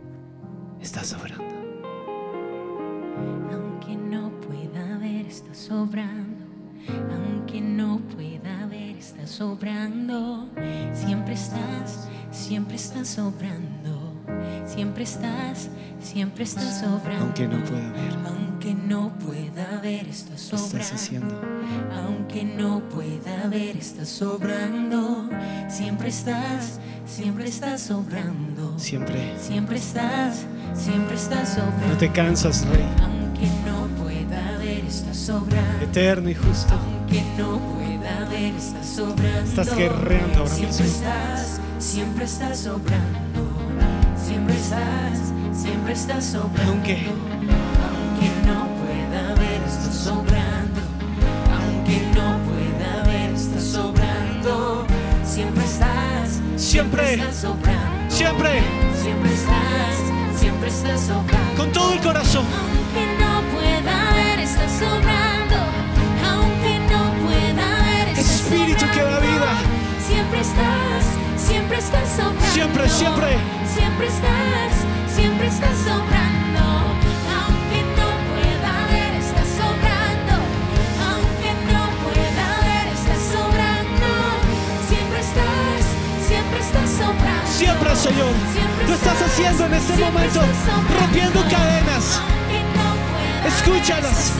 estás 0.81 1.07
sobrando. 1.07 1.43
Aunque 3.51 3.95
no 3.95 4.31
pueda 4.41 4.97
ver, 4.97 5.27
está 5.27 5.53
sobrando. 5.53 6.43
Aunque 7.13 7.61
no 7.61 7.99
pueda 8.15 8.65
ver, 8.65 8.97
está 8.97 9.27
sobrando. 9.27 10.49
Siempre 10.93 11.35
estás, 11.35 12.09
siempre 12.31 12.77
estás 12.77 13.09
sobrando. 13.09 14.11
Siempre 14.65 15.03
estás, 15.03 15.69
siempre 15.99 16.45
estás 16.45 16.79
sobrando. 16.79 17.25
Aunque 17.25 17.47
no 17.47 17.63
pueda 17.63 17.91
ver, 17.91 18.13
Aunque 18.25 18.73
no 18.73 19.11
pueda 19.19 19.40
ver, 19.81 20.07
está 20.07 20.35
estás 20.35 20.59
sobrando. 20.61 20.95
haciendo. 20.95 21.41
Aunque 22.05 22.43
no 22.43 22.79
pueda 22.89 23.47
ver, 23.49 23.77
está 23.77 24.05
sobrando. 24.05 25.29
Siempre 25.69 26.09
estás, 26.09 26.79
siempre 27.05 27.47
estás 27.47 27.81
sobrando. 27.81 28.77
Siempre. 28.77 29.35
Siempre 29.39 29.77
estás, 29.77 30.45
siempre 30.73 31.15
estás 31.15 31.57
No 31.57 31.63
sobrando. 31.65 31.97
te 31.97 32.11
cansas, 32.11 32.65
Rey. 32.67 32.85
Aunque 33.01 33.47
no 33.65 33.87
pueda 34.03 34.57
ver, 34.57 34.85
está 34.85 35.13
sobrando. 35.13 35.83
Eterno 35.83 36.29
y 36.29 36.35
justo. 36.35 36.73
Aunque 36.73 37.23
no 37.37 37.59
pueda 37.59 38.29
ver, 38.29 38.55
está 38.55 38.83
sobrando. 38.83 39.49
Estás 39.49 39.75
guerreando 39.75 40.37
ahora 40.39 40.49
Siempre 40.49 40.83
mismo. 40.85 40.85
estás, 40.85 41.61
siempre 41.79 42.25
estás 42.25 42.57
sobrando. 42.59 43.41
Siempre 44.25 44.55
estás, 44.55 45.19
siempre 45.53 45.93
estás 45.93 46.23
sobrando. 46.25 46.71
Aunque 46.71 47.05
Siempre. 56.91 57.13
estás. 57.13 58.13
Siempre. 58.13 58.63
Siempre 59.01 59.33
estás, 59.33 60.39
siempre 60.39 60.67
estás 60.69 60.99
sobrando. 60.99 61.55
Con 61.55 61.71
todo 61.71 61.93
el 61.93 61.99
corazón. 62.01 62.45
Aunque 62.45 63.23
no 63.23 63.41
pueda 63.53 64.13
ver, 64.13 64.39
está 64.39 64.67
sobrando. 64.67 65.55
Aunque 66.29 66.79
no 66.91 67.13
pueda 67.25 67.83
ver, 67.83 68.09
Espíritu 68.19 68.85
que 68.93 69.01
da 69.03 69.19
vida. 69.19 69.53
Siempre 70.05 70.41
estás, 70.41 71.05
siempre 71.37 71.77
estás 71.77 72.09
sobrando. 72.09 72.51
Siempre, 72.53 72.89
siempre. 72.89 73.37
Siempre 73.73 74.07
estás, 74.07 75.15
siempre 75.15 75.47
estás 75.47 75.77
sobrando. 75.77 76.40
Señor. 88.11 88.33
Lo 88.87 88.95
estás 88.95 89.21
haciendo 89.21 89.65
en 89.65 89.73
este 89.73 89.95
momento. 89.97 90.41
Rompiendo 90.99 91.41
cadenas. 91.49 92.19
Escúchalas. 93.45 94.33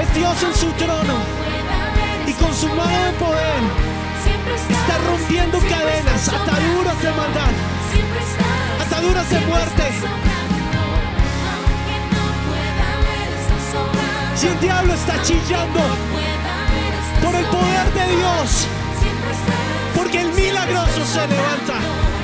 Es 0.00 0.14
Dios 0.14 0.42
en 0.42 0.54
su 0.54 0.66
trono. 0.72 1.16
Y 2.26 2.32
con 2.34 2.54
su 2.54 2.68
mano 2.68 3.04
de 3.06 3.12
poder 3.18 3.90
está 4.68 4.98
rompiendo 5.08 5.58
cadenas, 5.58 6.28
ataduras 6.28 7.02
de 7.02 7.10
maldad. 7.10 7.52
ataduras 8.80 9.30
de 9.30 9.40
muerte. 9.40 9.84
Si 14.36 14.46
el 14.46 14.60
diablo 14.60 14.94
está 14.94 15.20
chillando 15.22 15.80
por 17.22 17.34
el 17.34 17.44
poder 17.46 17.92
de 17.94 18.16
Dios, 18.16 18.66
porque 19.96 20.20
el 20.20 20.32
milagroso 20.32 21.04
se 21.04 21.26
levanta, 21.26 21.74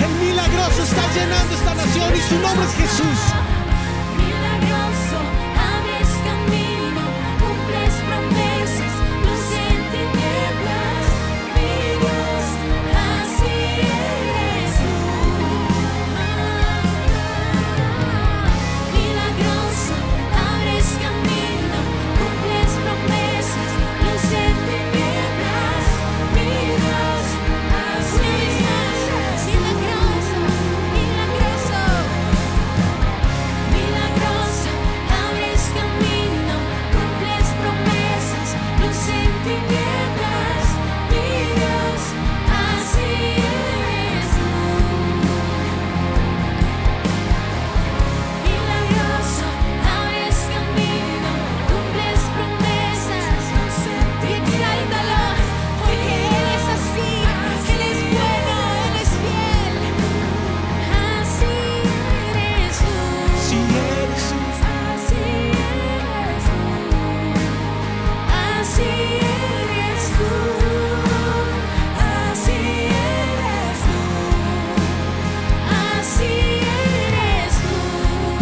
el 0.04 0.26
milagroso 0.26 0.82
está 0.82 1.02
llenando 1.14 1.54
esta 1.54 1.74
nación 1.74 2.16
y 2.16 2.20
su 2.20 2.38
nombre 2.38 2.66
es 2.66 2.74
Jesús. 2.74 3.45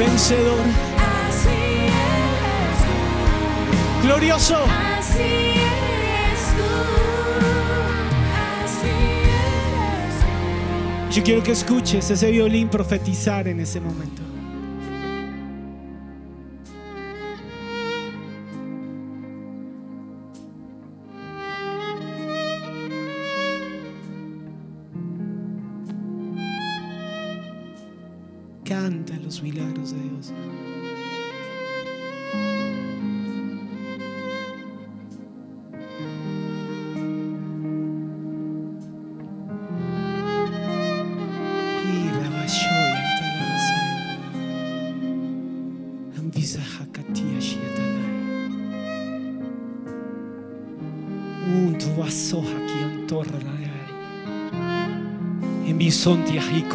Vencedor, 0.07 0.61
Así 1.28 1.48
eres 1.48 2.78
tú. 4.00 4.07
glorioso. 4.07 4.57
Así 4.98 5.22
eres 5.22 6.42
tú. 6.57 6.72
Así 8.64 8.86
eres 8.86 10.14
tú. 11.09 11.14
Yo 11.14 11.22
quiero 11.22 11.42
que 11.42 11.52
escuches 11.52 12.11
ese 12.11 12.30
violín 12.30 12.68
profetizar 12.68 13.48
en 13.48 13.61
ese 13.61 13.80
momento. 13.80 14.22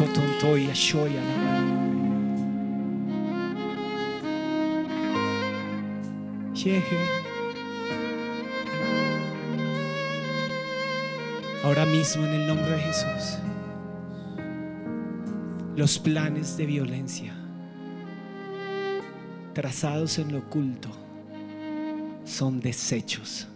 ahiko 0.00 0.06
tontoi 0.06 0.70
ashoya 0.70 1.20
la 1.20 1.60
Yehe. 6.54 6.98
Ahora 11.64 11.86
mismo 11.86 12.26
en 12.26 12.34
el 12.34 12.46
nombre 12.46 12.72
de 12.72 12.78
Jesús, 12.78 13.38
los 15.76 15.98
planes 15.98 16.56
de 16.56 16.66
violencia 16.66 17.34
trazados 19.54 20.18
en 20.18 20.32
lo 20.32 20.38
oculto 20.38 20.90
son 22.24 22.60
desechos. 22.60 23.48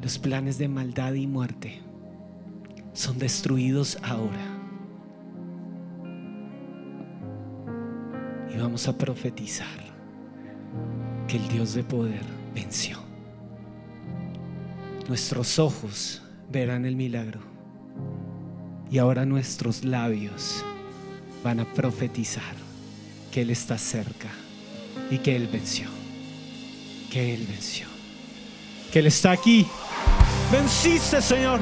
Los 0.00 0.18
planes 0.18 0.58
de 0.58 0.68
maldad 0.68 1.14
y 1.14 1.26
muerte 1.26 1.80
son 2.94 3.18
destruidos 3.18 3.98
ahora. 4.02 4.46
Y 8.52 8.56
vamos 8.56 8.88
a 8.88 8.96
profetizar 8.96 9.66
que 11.28 11.36
el 11.36 11.48
Dios 11.48 11.74
de 11.74 11.82
poder 11.82 12.22
venció. 12.54 12.98
Nuestros 15.08 15.58
ojos 15.58 16.22
verán 16.50 16.86
el 16.86 16.96
milagro. 16.96 17.40
Y 18.90 18.98
ahora 18.98 19.26
nuestros 19.26 19.84
labios 19.84 20.64
van 21.42 21.60
a 21.60 21.74
profetizar 21.74 22.54
que 23.32 23.42
Él 23.42 23.50
está 23.50 23.76
cerca 23.76 24.28
y 25.10 25.18
que 25.18 25.34
Él 25.34 25.48
venció. 25.48 25.88
Que 27.10 27.34
Él 27.34 27.44
venció. 27.46 27.88
Que 28.92 29.00
Él 29.00 29.06
está 29.08 29.32
aquí. 29.32 29.66
Venciste, 30.52 31.20
Señor. 31.20 31.60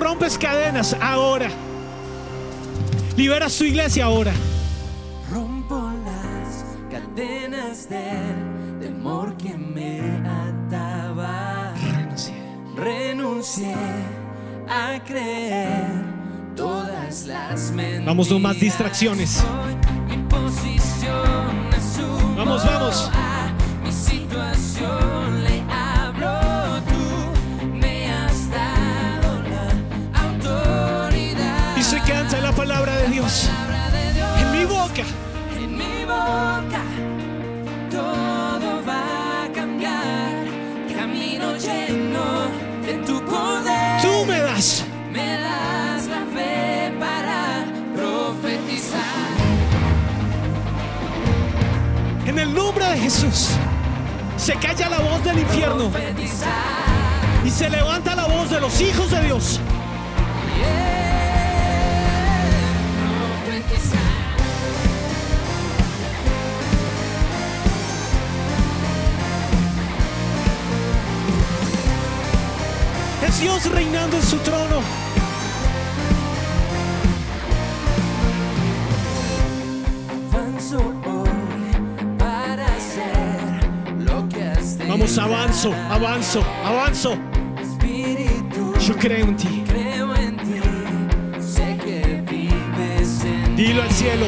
Rompes 0.00 0.38
cadenas 0.38 0.96
ahora. 0.98 1.50
Liberas 3.16 3.56
tu 3.58 3.64
iglesia 3.64 4.06
ahora. 4.06 4.32
Rompo 5.30 5.92
las 6.06 6.64
cadenas 6.90 7.86
del 7.88 8.80
temor 8.80 9.36
que 9.36 9.54
me 9.58 10.00
ataba. 10.26 11.74
Renuncié. 11.92 12.34
Renuncié 12.74 13.76
a 14.70 14.98
creer 15.04 15.90
todas 16.56 17.26
las 17.26 17.70
mentiras. 17.70 18.06
Vamos, 18.06 18.30
no 18.30 18.38
más 18.38 18.58
distracciones. 18.58 19.44
Vamos, 22.36 22.64
vamos. 22.64 23.10
De 33.00 33.08
Dios 33.08 33.48
en 34.40 34.52
mi 34.52 34.64
boca. 34.64 35.02
en 35.58 35.72
mi 35.76 36.04
boca 36.04 36.82
todo 37.90 38.84
va 38.86 39.44
a 39.44 39.52
cambiar. 39.52 40.44
Camino 40.94 41.56
lleno 41.56 42.48
de 42.84 42.94
tu 43.06 43.24
poder. 43.24 44.02
Tú 44.02 44.26
me 44.26 44.40
das. 44.40 44.84
me 45.12 45.38
das 45.38 46.06
la 46.06 46.24
fe 46.34 46.92
para 46.98 47.64
profetizar. 47.96 49.30
En 52.26 52.38
el 52.38 52.54
nombre 52.54 52.84
de 52.86 52.98
Jesús. 52.98 53.48
Se 54.36 54.54
calla 54.54 54.88
la 54.88 55.00
voz 55.00 55.22
del 55.22 55.38
infierno 55.38 55.90
y 57.44 57.50
se 57.50 57.68
levanta 57.68 58.14
la 58.14 58.26
voz 58.26 58.48
de 58.50 58.58
los 58.58 58.80
hijos 58.80 59.10
de 59.10 59.22
Dios. 59.24 59.60
Dios 73.40 73.70
reinando 73.70 74.16
en 74.16 74.22
su 74.22 74.36
trono. 74.38 74.82
Vamos, 84.88 85.18
avanzo, 85.18 85.72
avanzo, 85.90 86.42
avanzo. 86.64 87.16
Yo 88.80 88.96
creo 88.96 89.26
en 89.26 89.36
ti. 89.36 89.64
Dilo 93.56 93.82
al 93.82 93.90
cielo. 93.90 94.26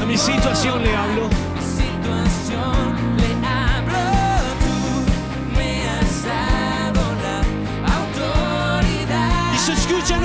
A 0.00 0.04
mi 0.06 0.18
situación 0.18 0.82
le 0.82 0.96
hablo. 0.96 1.61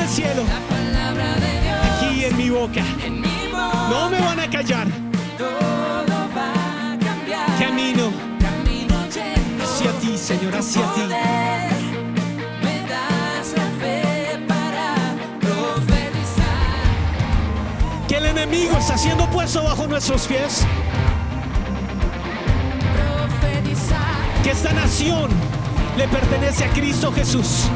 Cielo. 0.08 0.44
Aquí 1.84 2.26
en 2.26 2.38
mi 2.38 2.50
boca. 2.50 2.82
No 3.90 4.10
me 4.10 4.20
van 4.20 4.40
a 4.40 4.50
callar. 4.50 4.88
Camino 7.60 8.12
hacia 9.62 9.92
ti, 10.00 10.18
Señor, 10.18 10.56
hacia 10.56 10.82
ti. 10.94 11.02
Que 18.08 18.18
el 18.18 18.26
enemigo 18.28 18.78
está 18.78 18.98
siendo 18.98 19.30
puesto 19.30 19.64
bajo 19.64 19.88
nuestros 19.88 20.28
pies. 20.28 20.66
Que 24.44 24.52
esta 24.52 24.72
nación 24.72 25.30
le 25.98 26.08
pertenece 26.08 26.64
a 26.64 26.70
Cristo 26.70 27.12
Jesús. 27.12 27.70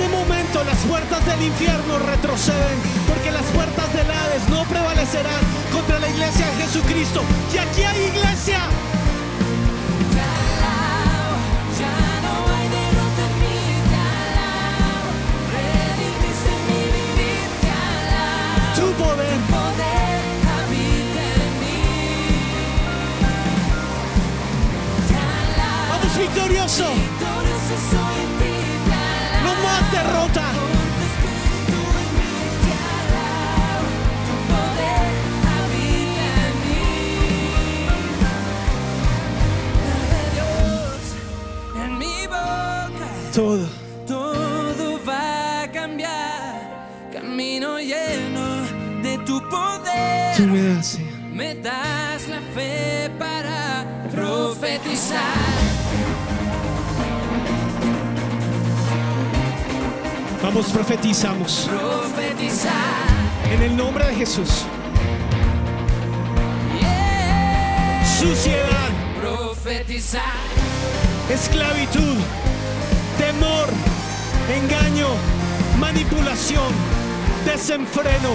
Este 0.00 0.16
momento 0.16 0.64
las 0.64 0.78
puertas 0.78 1.26
del 1.26 1.42
infierno 1.42 1.98
retroceden, 1.98 2.78
porque 3.06 3.30
las 3.30 3.44
puertas 3.52 3.92
del 3.92 4.10
Hades 4.10 4.48
no 4.48 4.64
prevalecerán 4.64 5.42
contra 5.70 5.98
la 5.98 6.08
iglesia 6.08 6.46
de 6.46 6.62
Jesucristo. 6.62 7.20
Y 7.52 7.58
aquí 7.58 7.82
hay 7.82 8.04
iglesia. 8.04 8.60
Tu 18.74 18.92
poder, 18.92 19.38
poder 19.50 20.22
habita 20.56 21.22
en 21.44 21.60
mí. 21.60 21.80
pelota. 30.32 30.52
Todo. 43.34 43.68
Todo 44.06 45.00
va 45.06 45.62
a 45.62 45.70
cambiar. 45.70 47.10
Camino 47.12 47.78
lleno 47.78 48.66
de 49.02 49.18
tu 49.24 49.40
poder. 49.48 50.36
Tú 50.36 50.42
me 50.46 50.62
das, 50.62 50.86
sí. 50.86 51.02
me 51.32 51.54
das 51.54 52.28
la 52.28 52.40
fe 52.54 53.10
para 53.18 53.84
profetizar. 54.10 55.59
Vamos, 60.52 60.72
profetizamos. 60.72 61.70
En 63.52 63.62
el 63.62 63.76
nombre 63.76 64.04
de 64.04 64.16
Jesús. 64.16 64.64
Suciedad, 68.18 68.90
esclavitud, 71.32 72.16
temor, 73.16 73.68
engaño, 74.52 75.06
manipulación, 75.78 76.72
desenfreno, 77.44 78.30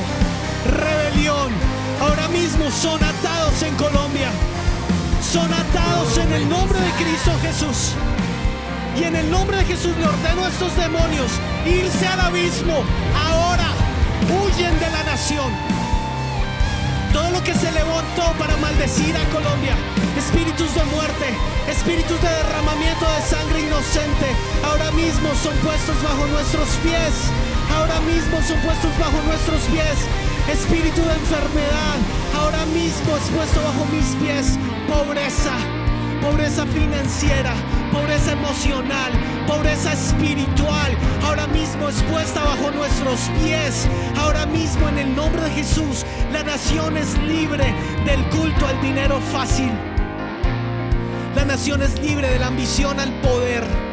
rebelión. 0.72 1.52
Ahora 2.00 2.30
mismo 2.30 2.72
son 2.72 3.04
atados 3.04 3.62
en 3.62 3.76
Colombia. 3.76 4.32
Son 5.22 5.54
atados 5.54 6.18
en 6.18 6.32
el 6.32 6.48
nombre 6.48 6.80
de 6.80 6.92
Cristo 6.92 7.32
Jesús. 7.42 7.94
Y 8.96 9.04
en 9.04 9.16
el 9.16 9.30
nombre 9.30 9.58
de 9.58 9.66
Jesús 9.66 9.96
le 9.98 10.08
ordeno 10.08 10.46
a 10.46 10.48
estos 10.48 10.76
demonios 10.78 11.32
irse 11.66 12.08
al 12.08 12.20
abismo. 12.22 12.84
Ahora 13.28 13.68
huyen 14.32 14.80
de 14.80 14.90
la 14.90 15.04
nación. 15.04 15.52
Todo 17.12 17.30
lo 17.32 17.44
que 17.44 17.54
se 17.54 17.72
levantó 17.72 18.34
para 18.40 18.56
maldecir 18.58 19.16
a 19.16 19.24
Colombia, 19.30 19.76
espíritus 20.18 20.74
de 20.76 20.84
muerte, 20.86 21.28
espíritus 21.70 22.22
de 22.22 22.30
derramamiento 22.30 23.06
de 23.06 23.22
sangre 23.22 23.62
inocente, 23.62 24.28
ahora 24.64 24.92
mismo 24.92 25.30
son 25.42 25.56
puestos 25.58 25.96
bajo 26.04 26.28
nuestros 26.28 26.68
pies. 26.84 27.14
Ahora 27.76 28.00
mismo 28.02 28.42
son 28.48 28.60
puestos 28.62 28.92
bajo 29.00 29.20
nuestros 29.28 29.62
pies. 29.72 29.96
Espíritu 30.52 31.02
de 31.02 31.14
enfermedad, 31.14 31.98
ahora 32.38 32.66
mismo 32.68 33.16
es 33.18 33.28
puesto 33.36 33.60
bajo 33.64 33.86
mis 33.92 34.16
pies. 34.22 34.60
Pobreza, 34.88 35.56
pobreza 36.22 36.66
financiera, 36.68 37.56
pobreza 37.96 38.34
emocional, 38.34 39.12
pobreza 39.48 39.94
espiritual, 39.94 40.98
ahora 41.24 41.48
mismo 41.48 41.88
es 41.88 42.04
puesta 42.04 42.44
bajo 42.44 42.70
nuestros 42.72 43.20
pies. 43.42 43.88
Ahora 44.18 44.46
mismo 44.46 44.90
en 44.90 44.98
el 44.98 45.16
nombre 45.16 45.42
de 45.44 45.52
Jesús, 45.52 46.06
la 46.34 46.44
nación 46.44 46.98
es 46.98 47.18
libre 47.20 47.74
del 48.06 48.22
culto 48.30 48.68
al 48.68 48.82
dinero 48.82 49.20
fácil. 49.32 49.72
La 51.36 51.46
nación 51.46 51.82
es 51.84 51.98
libre 52.00 52.30
de 52.30 52.40
la 52.40 52.48
ambición 52.48 53.00
al 53.00 53.14
poder. 53.22 53.85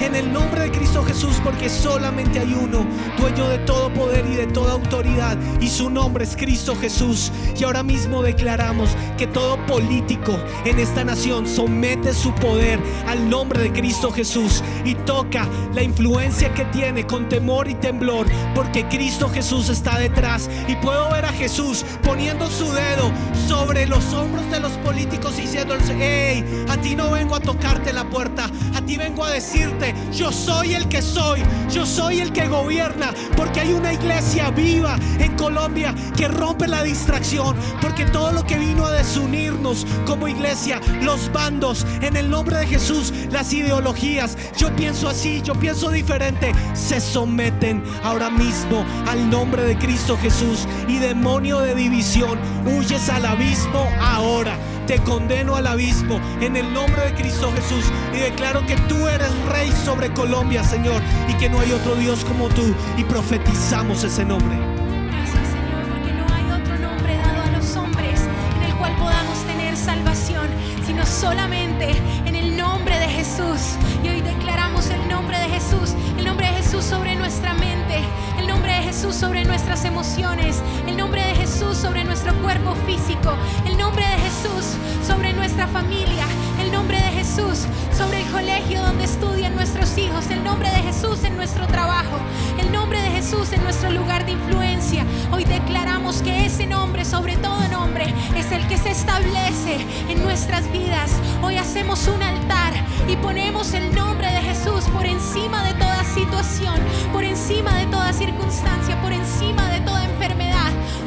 En 0.00 0.14
el 0.14 0.32
nombre 0.32 0.62
de 0.62 0.70
Cristo 0.70 1.02
Jesús, 1.04 1.40
porque 1.42 1.68
solamente 1.68 2.38
hay 2.38 2.54
uno, 2.54 2.86
dueño 3.18 3.48
de 3.48 3.58
todo 3.58 3.92
poder 3.92 4.24
y 4.26 4.36
de 4.36 4.46
toda 4.46 4.72
autoridad, 4.72 5.36
y 5.60 5.68
su 5.68 5.90
nombre 5.90 6.24
es 6.24 6.36
Cristo 6.36 6.76
Jesús. 6.76 7.32
Y 7.58 7.64
ahora 7.64 7.82
mismo 7.82 8.22
declaramos 8.22 8.90
que 9.16 9.26
todo 9.26 9.58
político 9.66 10.38
en 10.64 10.78
esta 10.78 11.04
nación 11.04 11.46
somete 11.48 12.14
su 12.14 12.32
poder 12.36 12.78
al 13.06 13.28
nombre 13.28 13.60
de 13.60 13.72
Cristo 13.72 14.12
Jesús 14.12 14.62
y 14.84 14.94
toca 14.94 15.46
la 15.74 15.82
influencia 15.82 16.54
que 16.54 16.64
tiene 16.66 17.04
con 17.04 17.28
temor 17.28 17.68
y 17.68 17.74
temblor, 17.74 18.26
porque 18.54 18.86
Cristo 18.88 19.28
Jesús 19.28 19.68
está 19.68 19.98
detrás. 19.98 20.48
Y 20.68 20.76
puedo 20.76 21.10
ver 21.10 21.24
a 21.24 21.32
Jesús 21.32 21.84
poniendo 22.02 22.48
su 22.48 22.70
dedo 22.72 23.10
sobre 23.48 23.86
los 23.86 24.12
hombros 24.14 24.48
de 24.50 24.60
los 24.60 24.72
políticos 24.72 25.34
y 25.38 25.42
diciéndoles, 25.42 25.90
hey, 25.90 26.44
a 26.68 26.76
ti 26.76 26.94
no 26.94 27.10
vengo 27.10 27.34
a 27.34 27.40
tocarte 27.40 27.92
la 27.92 28.08
puerta, 28.08 28.50
a 28.74 28.80
ti 28.82 28.96
vengo 28.96 29.24
a 29.24 29.32
decirte, 29.32 29.87
yo 30.12 30.32
soy 30.32 30.74
el 30.74 30.88
que 30.88 31.02
soy, 31.02 31.42
yo 31.70 31.86
soy 31.86 32.20
el 32.20 32.32
que 32.32 32.48
gobierna, 32.48 33.12
porque 33.36 33.60
hay 33.60 33.72
una 33.72 33.92
iglesia 33.92 34.50
viva 34.50 34.98
en 35.18 35.36
Colombia 35.36 35.94
que 36.16 36.28
rompe 36.28 36.66
la 36.66 36.82
distracción, 36.82 37.56
porque 37.80 38.04
todo 38.06 38.32
lo 38.32 38.44
que 38.44 38.58
vino 38.58 38.86
a 38.86 38.92
desunirnos 38.92 39.86
como 40.06 40.28
iglesia, 40.28 40.80
los 41.02 41.32
bandos, 41.32 41.86
en 42.00 42.16
el 42.16 42.30
nombre 42.30 42.58
de 42.58 42.66
Jesús, 42.66 43.12
las 43.30 43.52
ideologías, 43.52 44.36
yo 44.56 44.74
pienso 44.74 45.08
así, 45.08 45.42
yo 45.42 45.54
pienso 45.54 45.90
diferente, 45.90 46.52
se 46.74 47.00
someten 47.00 47.82
ahora 48.02 48.30
mismo 48.30 48.84
al 49.06 49.30
nombre 49.30 49.62
de 49.64 49.76
Cristo 49.76 50.18
Jesús 50.20 50.66
y 50.88 50.98
demonio 50.98 51.60
de 51.60 51.74
división, 51.74 52.38
huyes 52.66 53.08
al 53.08 53.26
abismo 53.26 53.86
ahora 54.00 54.56
te 54.88 54.98
condeno 55.00 55.54
al 55.54 55.66
abismo 55.66 56.18
en 56.40 56.56
el 56.56 56.72
nombre 56.72 57.04
de 57.04 57.12
Cristo 57.12 57.52
Jesús 57.54 57.84
y 58.14 58.20
declaro 58.20 58.64
que 58.64 58.74
tú 58.88 59.06
eres 59.06 59.30
rey 59.50 59.70
sobre 59.84 60.10
Colombia, 60.14 60.64
Señor, 60.64 61.02
y 61.28 61.34
que 61.34 61.50
no 61.50 61.60
hay 61.60 61.72
otro 61.72 61.94
Dios 61.94 62.24
como 62.24 62.48
tú 62.48 62.74
y 62.96 63.04
profetizamos 63.04 64.02
ese 64.02 64.24
nombre. 64.24 64.56
Gracias 64.56 65.48
Señor, 65.48 65.84
porque 65.90 66.12
no 66.14 66.24
hay 66.34 66.62
otro 66.62 66.78
nombre 66.78 67.18
dado 67.18 67.42
a 67.42 67.50
los 67.58 67.76
hombres 67.76 68.18
en 68.56 68.62
el 68.62 68.74
cual 68.76 68.96
podamos 68.96 69.38
tener 69.44 69.76
salvación, 69.76 70.48
sino 70.86 71.04
solamente 71.04 71.90
en 72.24 72.34
el 72.34 72.56
nombre 72.56 72.98
de 72.98 73.08
Jesús. 73.08 73.76
Y 74.02 74.08
hoy 74.08 74.22
declaramos 74.22 74.88
el 74.88 75.06
nombre 75.06 75.38
de 75.38 75.50
Jesús, 75.50 75.92
el 76.16 76.24
nombre 76.24 76.46
de 76.46 76.62
Jesús 76.62 76.82
sobre 76.82 77.14
nuestra 77.14 77.52
mente, 77.52 78.00
el 78.38 78.46
nombre 78.46 78.72
de 78.72 78.84
Jesús 78.84 79.14
sobre 79.14 79.44
nuestras 79.44 79.84
emociones, 79.84 80.62
el 80.86 80.96
nombre 80.96 81.22
de 81.22 81.34
Sobre 81.48 82.04
nuestro 82.04 82.34
cuerpo 82.42 82.74
físico, 82.86 83.34
el 83.64 83.78
nombre 83.78 84.04
de 84.04 84.18
Jesús 84.18 84.76
sobre 85.06 85.32
nuestra 85.32 85.66
familia, 85.66 86.26
el 86.60 86.70
nombre 86.70 86.98
de 86.98 87.10
Jesús 87.10 87.66
sobre 87.96 88.20
el 88.20 88.30
colegio 88.30 88.82
donde 88.82 89.04
estudian 89.04 89.56
nuestros 89.56 89.96
hijos, 89.96 90.30
el 90.30 90.44
nombre 90.44 90.68
de 90.70 90.76
Jesús 90.82 91.24
en 91.24 91.36
nuestro 91.36 91.66
trabajo, 91.66 92.18
el 92.58 92.70
nombre 92.70 93.00
de 93.00 93.10
Jesús 93.10 93.52
en 93.52 93.64
nuestro 93.64 93.90
lugar 93.90 94.26
de 94.26 94.32
influencia. 94.32 95.04
Hoy 95.32 95.44
declaramos 95.44 96.20
que 96.20 96.44
ese 96.44 96.66
nombre, 96.66 97.04
sobre 97.06 97.36
todo 97.38 97.66
nombre, 97.68 98.12
es 98.36 98.52
el 98.52 98.66
que 98.68 98.76
se 98.76 98.90
establece 98.90 99.78
en 100.08 100.22
nuestras 100.22 100.70
vidas. 100.70 101.10
Hoy 101.42 101.56
hacemos 101.56 102.06
un 102.08 102.22
altar 102.22 102.74
y 103.08 103.16
ponemos 103.16 103.72
el 103.72 103.94
nombre 103.94 104.30
de 104.30 104.42
Jesús 104.42 104.84
por 104.92 105.06
encima 105.06 105.64
de 105.64 105.72
toda 105.74 106.04
situación, 106.04 106.78
por 107.10 107.24
encima 107.24 107.74
de 107.78 107.86
toda 107.86 108.12
circunstancia, 108.12 109.00
por 109.00 109.12
encima 109.12 109.66
de 109.70 109.80
toda. 109.80 109.97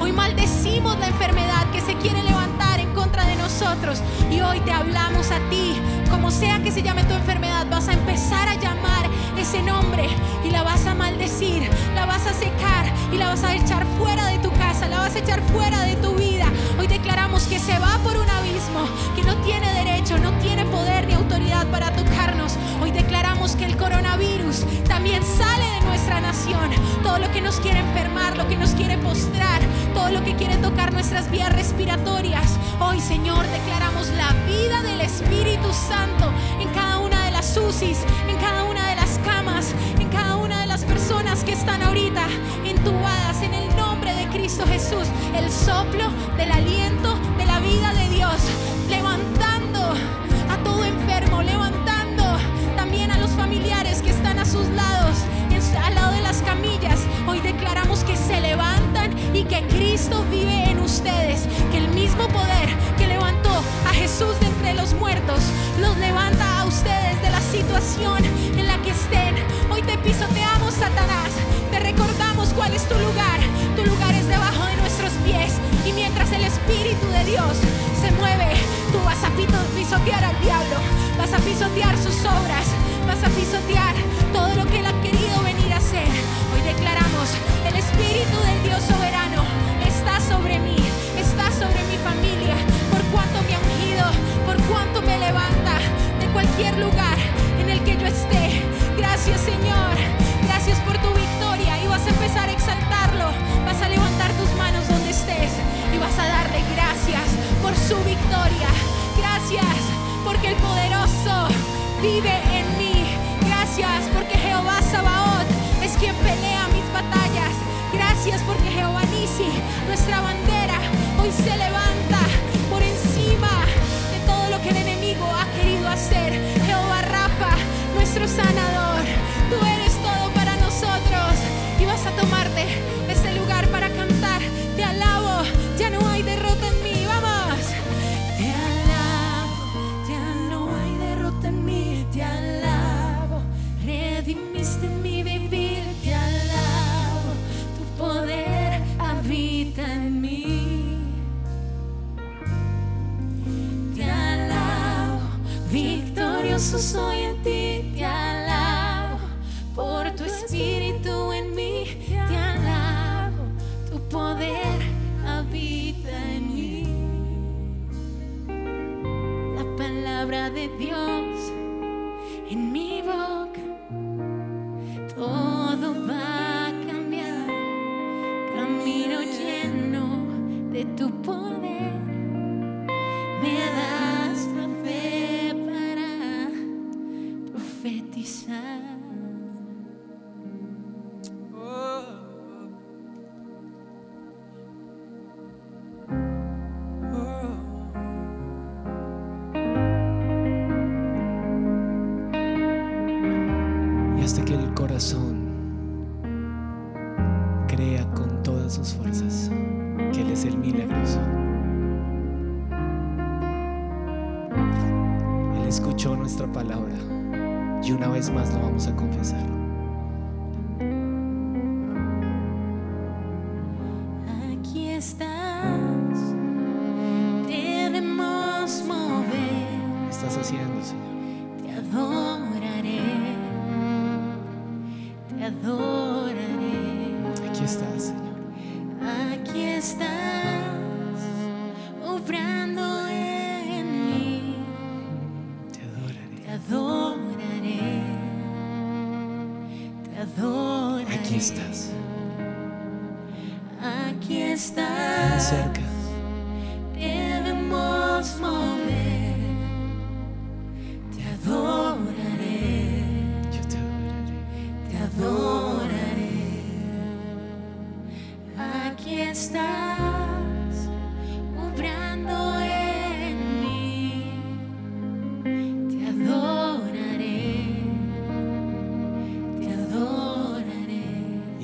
Hoy 0.02 0.12
maldecimos 0.12 0.98
la 0.98 1.10
enfermedad 1.10 1.70
que 1.72 1.80
se 1.80 1.94
quiere 1.94 2.24
levantar 2.24 2.80
en 2.80 2.92
contra 2.96 3.24
de 3.24 3.36
nosotros 3.36 4.02
y 4.32 4.42
hoy 4.42 4.60
te 4.62 4.72
hablamos 4.72 5.30
a 5.30 5.38
ti. 5.52 5.80
Como 6.10 6.32
sea 6.32 6.60
que 6.64 6.72
se 6.72 6.82
llame 6.82 7.04
tu 7.04 7.14
enfermedad, 7.14 7.68
vas 7.70 7.88
a 7.88 7.94
empezar 7.94 8.48
a 8.48 8.56
llamar 8.56 9.06
ese 9.38 9.62
nombre 9.62 10.10
y 10.44 10.50
la 10.50 10.64
vas 10.64 10.88
a 10.88 10.96
maldecir, 10.96 11.70
la 11.94 12.08
vas 12.08 12.26
a 12.26 12.34
secar 12.34 12.92
y 13.14 13.18
la 13.18 13.28
vas 13.28 13.44
a 13.44 13.54
echar 13.54 13.86
fuera 14.00 14.26
de 14.26 14.40
tu 14.40 14.52
casa, 14.54 14.88
la 14.88 15.02
vas 15.02 15.16
a 15.16 15.20
echar 15.20 15.40
fuera 15.54 15.80
de 15.82 15.96
tu 15.98 16.16
vida. 16.16 16.48
Hoy 16.80 16.88
declaramos 16.88 17.44
que 17.44 17.60
se 17.60 17.78
va 17.78 18.00
por 18.04 18.18
un 18.18 18.30
abismo, 18.72 18.88
que 19.16 19.24
no 19.24 19.36
tiene 19.44 19.72
derecho, 19.74 20.18
no 20.18 20.32
tiene 20.40 20.66
poder 20.66 21.08
ni 21.08 21.14
autoridad 21.14 21.68
para 21.68 21.92
tocarnos. 21.96 22.54
Hoy 22.82 22.92
declaramos 22.92 23.56
que 23.56 23.66
el 23.66 23.78
coronavirus 23.78 24.66
también 24.88 25.24
sale 25.24 25.66
de 25.66 25.82
nuestra 25.82 26.22
nación. 26.22 26.72
Todo 27.04 27.20
lo 27.20 27.32
que 27.32 27.42
nos 27.42 27.60
quiere 27.60 27.80
enfermar, 27.80 28.38
lo 28.38 28.48
que 28.48 28.58
nos 28.58 28.72
quiere 28.72 28.98
postrar, 28.98 29.62
todo 29.94 30.10
lo 30.12 30.24
que 30.24 30.36
quiere 30.36 30.58
tocar 30.58 30.94
nuestras 30.94 31.30
vías 31.32 31.52
respiratorias. 31.54 32.58
Hoy, 32.80 33.00
Señor, 33.00 33.46
declaramos 33.48 34.10
la 34.10 34.34
vida 34.46 34.82
del 34.84 35.02
Espíritu 35.02 35.72
Santo 35.74 36.32
en 36.60 36.70
cada 36.70 37.00
una 37.00 37.26
de 37.26 37.32
las 37.32 37.58
UCIs, 37.58 38.00
en 38.28 38.38
cada 38.38 38.64
una 38.64 38.88
de 38.90 38.96
las 38.96 39.20
camas, 39.20 39.74
en 40.00 40.10
cada 40.10 40.38
una 40.38 40.62
de 40.62 40.68
las 40.68 40.84
personas 40.84 41.44
que 41.44 41.54
están 41.54 41.82
ahorita 41.82 42.28
entubadas 42.66 43.42
en 43.42 43.54
el 43.54 43.76
nombre 43.76 44.14
de 44.16 44.28
Cristo 44.28 44.66
Jesús. 44.66 45.08
El 45.36 45.50
soplo 45.52 46.10
del 46.38 46.52
aliento 46.52 47.21
vida 47.62 47.94
de 47.94 48.10
Dios, 48.10 48.42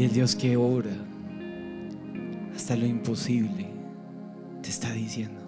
el 0.08 0.14
Dios 0.14 0.38
que 0.38 0.56
obra 0.56 0.92
hasta 2.56 2.78
lo 2.78 2.86
imposible 2.86 3.68
te 4.62 4.70
está 4.70 4.94
diciendo, 4.94 5.42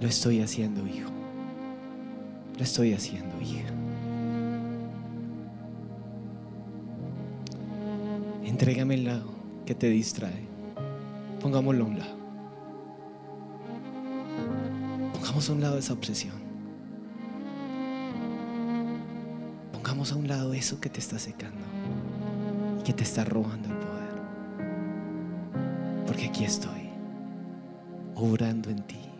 lo 0.00 0.08
estoy 0.08 0.40
haciendo, 0.40 0.84
hijo. 0.84 1.08
Lo 2.56 2.64
estoy 2.64 2.94
haciendo, 2.94 3.40
hija. 3.40 3.68
Entrégame 8.44 8.94
el 8.94 9.04
lado 9.04 9.30
que 9.64 9.76
te 9.76 9.88
distrae. 9.88 10.48
Pongámoslo 11.40 11.84
a 11.84 11.86
un 11.86 11.98
lado. 12.00 12.18
Pongamos 15.12 15.48
a 15.48 15.52
un 15.52 15.60
lado 15.60 15.78
esa 15.78 15.92
obsesión. 15.92 16.34
Pongamos 19.72 20.10
a 20.10 20.16
un 20.16 20.26
lado 20.26 20.52
eso 20.52 20.80
que 20.80 20.90
te 20.90 20.98
está 20.98 21.20
secando 21.20 21.77
que 22.88 22.94
te 22.94 23.04
está 23.04 23.22
robando 23.22 23.68
el 23.68 23.74
poder. 23.74 24.16
Porque 26.06 26.24
aquí 26.28 26.44
estoy, 26.44 26.88
obrando 28.14 28.70
en 28.70 28.82
ti. 28.84 29.10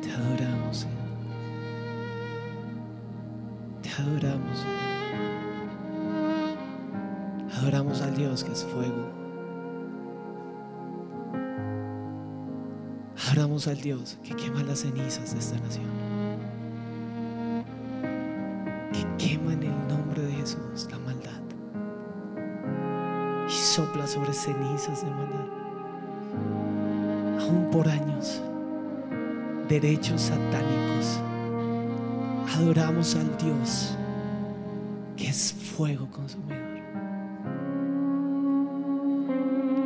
Te 0.00 0.12
adoramos, 0.12 0.76
Señor. 0.76 0.94
Te 3.82 3.90
adoramos, 3.90 4.58
Señor. 4.58 4.76
Adoramos 7.58 8.02
al 8.02 8.14
Dios 8.14 8.44
que 8.44 8.52
es 8.52 8.64
fuego. 8.66 9.10
Adoramos 13.26 13.66
al 13.66 13.80
Dios 13.80 14.16
que 14.22 14.36
quema 14.36 14.62
las 14.62 14.78
cenizas 14.78 15.32
de 15.32 15.40
esta 15.40 15.58
nación. 15.58 16.15
Cenizas 24.46 25.02
de 25.02 25.10
maldad. 25.10 25.46
Aún 27.40 27.68
por 27.72 27.88
años. 27.88 28.40
Derechos 29.68 30.22
satánicos. 30.22 31.20
Adoramos 32.56 33.16
al 33.16 33.36
Dios 33.38 33.96
que 35.16 35.28
es 35.28 35.52
fuego 35.52 36.08
consumidor. 36.10 36.56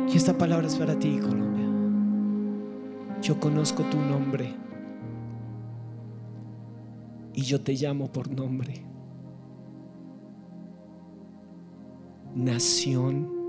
Y 0.07 0.17
esta 0.17 0.37
palabra 0.37 0.67
es 0.67 0.75
para 0.75 0.99
ti, 0.99 1.17
Colombia. 1.19 1.65
Yo 3.21 3.39
conozco 3.39 3.81
tu 3.83 3.97
nombre. 3.97 4.53
Y 7.33 7.41
yo 7.41 7.61
te 7.61 7.73
llamo 7.73 8.11
por 8.11 8.29
nombre. 8.29 8.85
Nación 12.35 13.40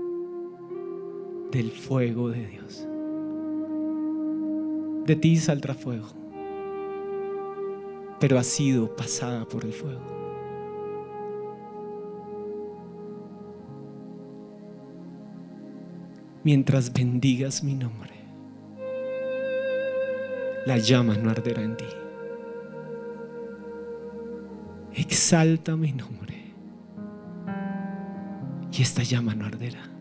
del 1.53 1.71
fuego 1.71 2.29
de 2.29 2.45
Dios. 2.45 2.85
De 5.05 5.15
ti 5.15 5.37
saldrá 5.37 5.73
fuego. 5.73 6.07
Pero 8.19 8.37
has 8.37 8.47
sido 8.47 8.93
pasada 8.95 9.45
por 9.45 9.63
el 9.63 9.71
fuego. 9.71 10.13
mientras 16.43 16.91
bendigas 16.91 17.63
mi 17.63 17.73
nombre, 17.73 18.11
la 20.65 20.77
llama 20.77 21.15
no 21.15 21.29
arderá 21.29 21.63
en 21.63 21.77
ti. 21.77 21.85
Exalta 24.95 25.75
mi 25.75 25.91
nombre 25.91 26.53
y 28.71 28.81
esta 28.81 29.03
llama 29.03 29.35
no 29.35 29.45
arderá. 29.45 29.92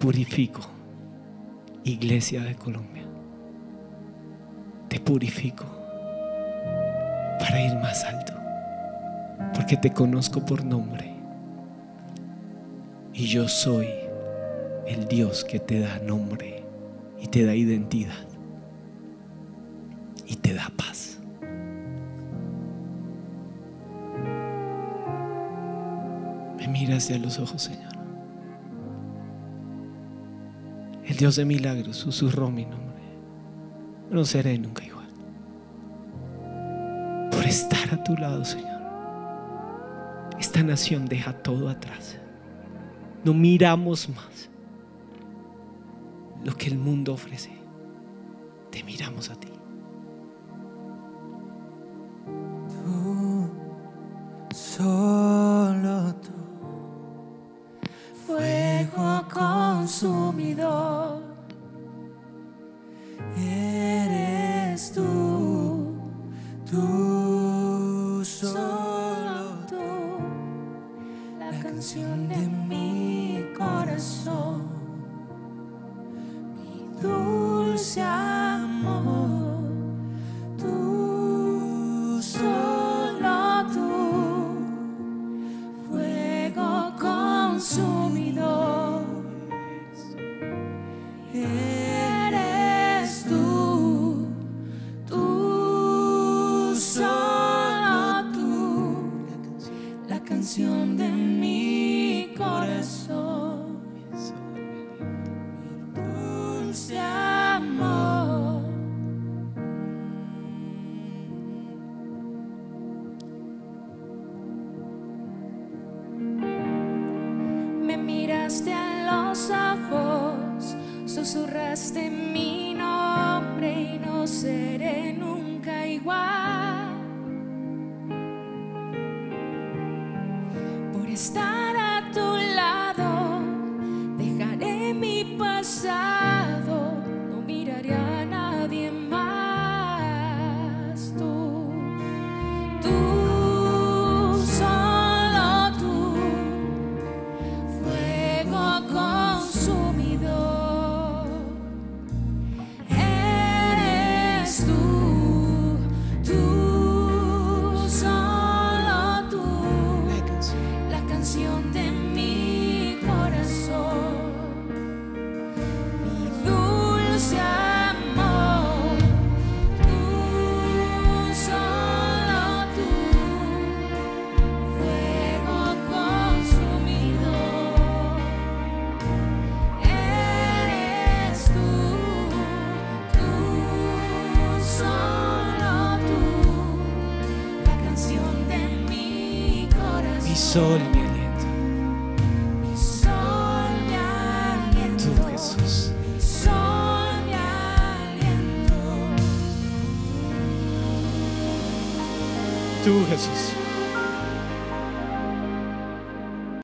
Purifico, 0.00 0.62
Iglesia 1.84 2.40
de 2.42 2.54
Colombia. 2.54 3.04
Te 4.88 4.98
purifico 4.98 5.66
para 7.38 7.60
ir 7.60 7.74
más 7.74 8.02
alto, 8.04 8.32
porque 9.52 9.76
te 9.76 9.92
conozco 9.92 10.44
por 10.44 10.64
nombre 10.64 11.12
Y 13.12 13.26
yo 13.26 13.46
soy 13.46 13.88
el 14.86 15.06
Dios 15.06 15.44
que 15.44 15.60
te 15.60 15.80
da 15.80 15.98
nombre 15.98 16.64
y 17.20 17.26
te 17.26 17.44
da 17.44 17.54
identidad 17.54 18.26
y 20.26 20.36
te 20.36 20.54
da 20.54 20.72
paz. 20.78 21.18
Me 26.56 26.68
miras 26.68 27.04
hacia 27.04 27.18
los 27.18 27.38
ojos, 27.38 27.64
Señor. 27.64 27.99
Dios 31.20 31.36
de 31.36 31.44
milagros 31.44 31.98
susurró 31.98 32.50
mi 32.50 32.64
nombre. 32.64 33.02
No 34.10 34.24
seré 34.24 34.58
nunca 34.58 34.82
igual. 34.82 35.10
Por 37.30 37.44
estar 37.44 37.92
a 37.92 38.02
tu 38.02 38.16
lado, 38.16 38.42
Señor. 38.42 38.80
Esta 40.38 40.62
nación 40.62 41.04
deja 41.04 41.34
todo 41.34 41.68
atrás. 41.68 42.16
No 43.22 43.34
miramos 43.34 44.08
más 44.08 44.48
lo 46.42 46.56
que 46.56 46.68
el 46.68 46.78
mundo 46.78 47.12
ofrece. 47.12 47.52
Te 48.70 48.82
miramos 48.82 49.28
a 49.28 49.34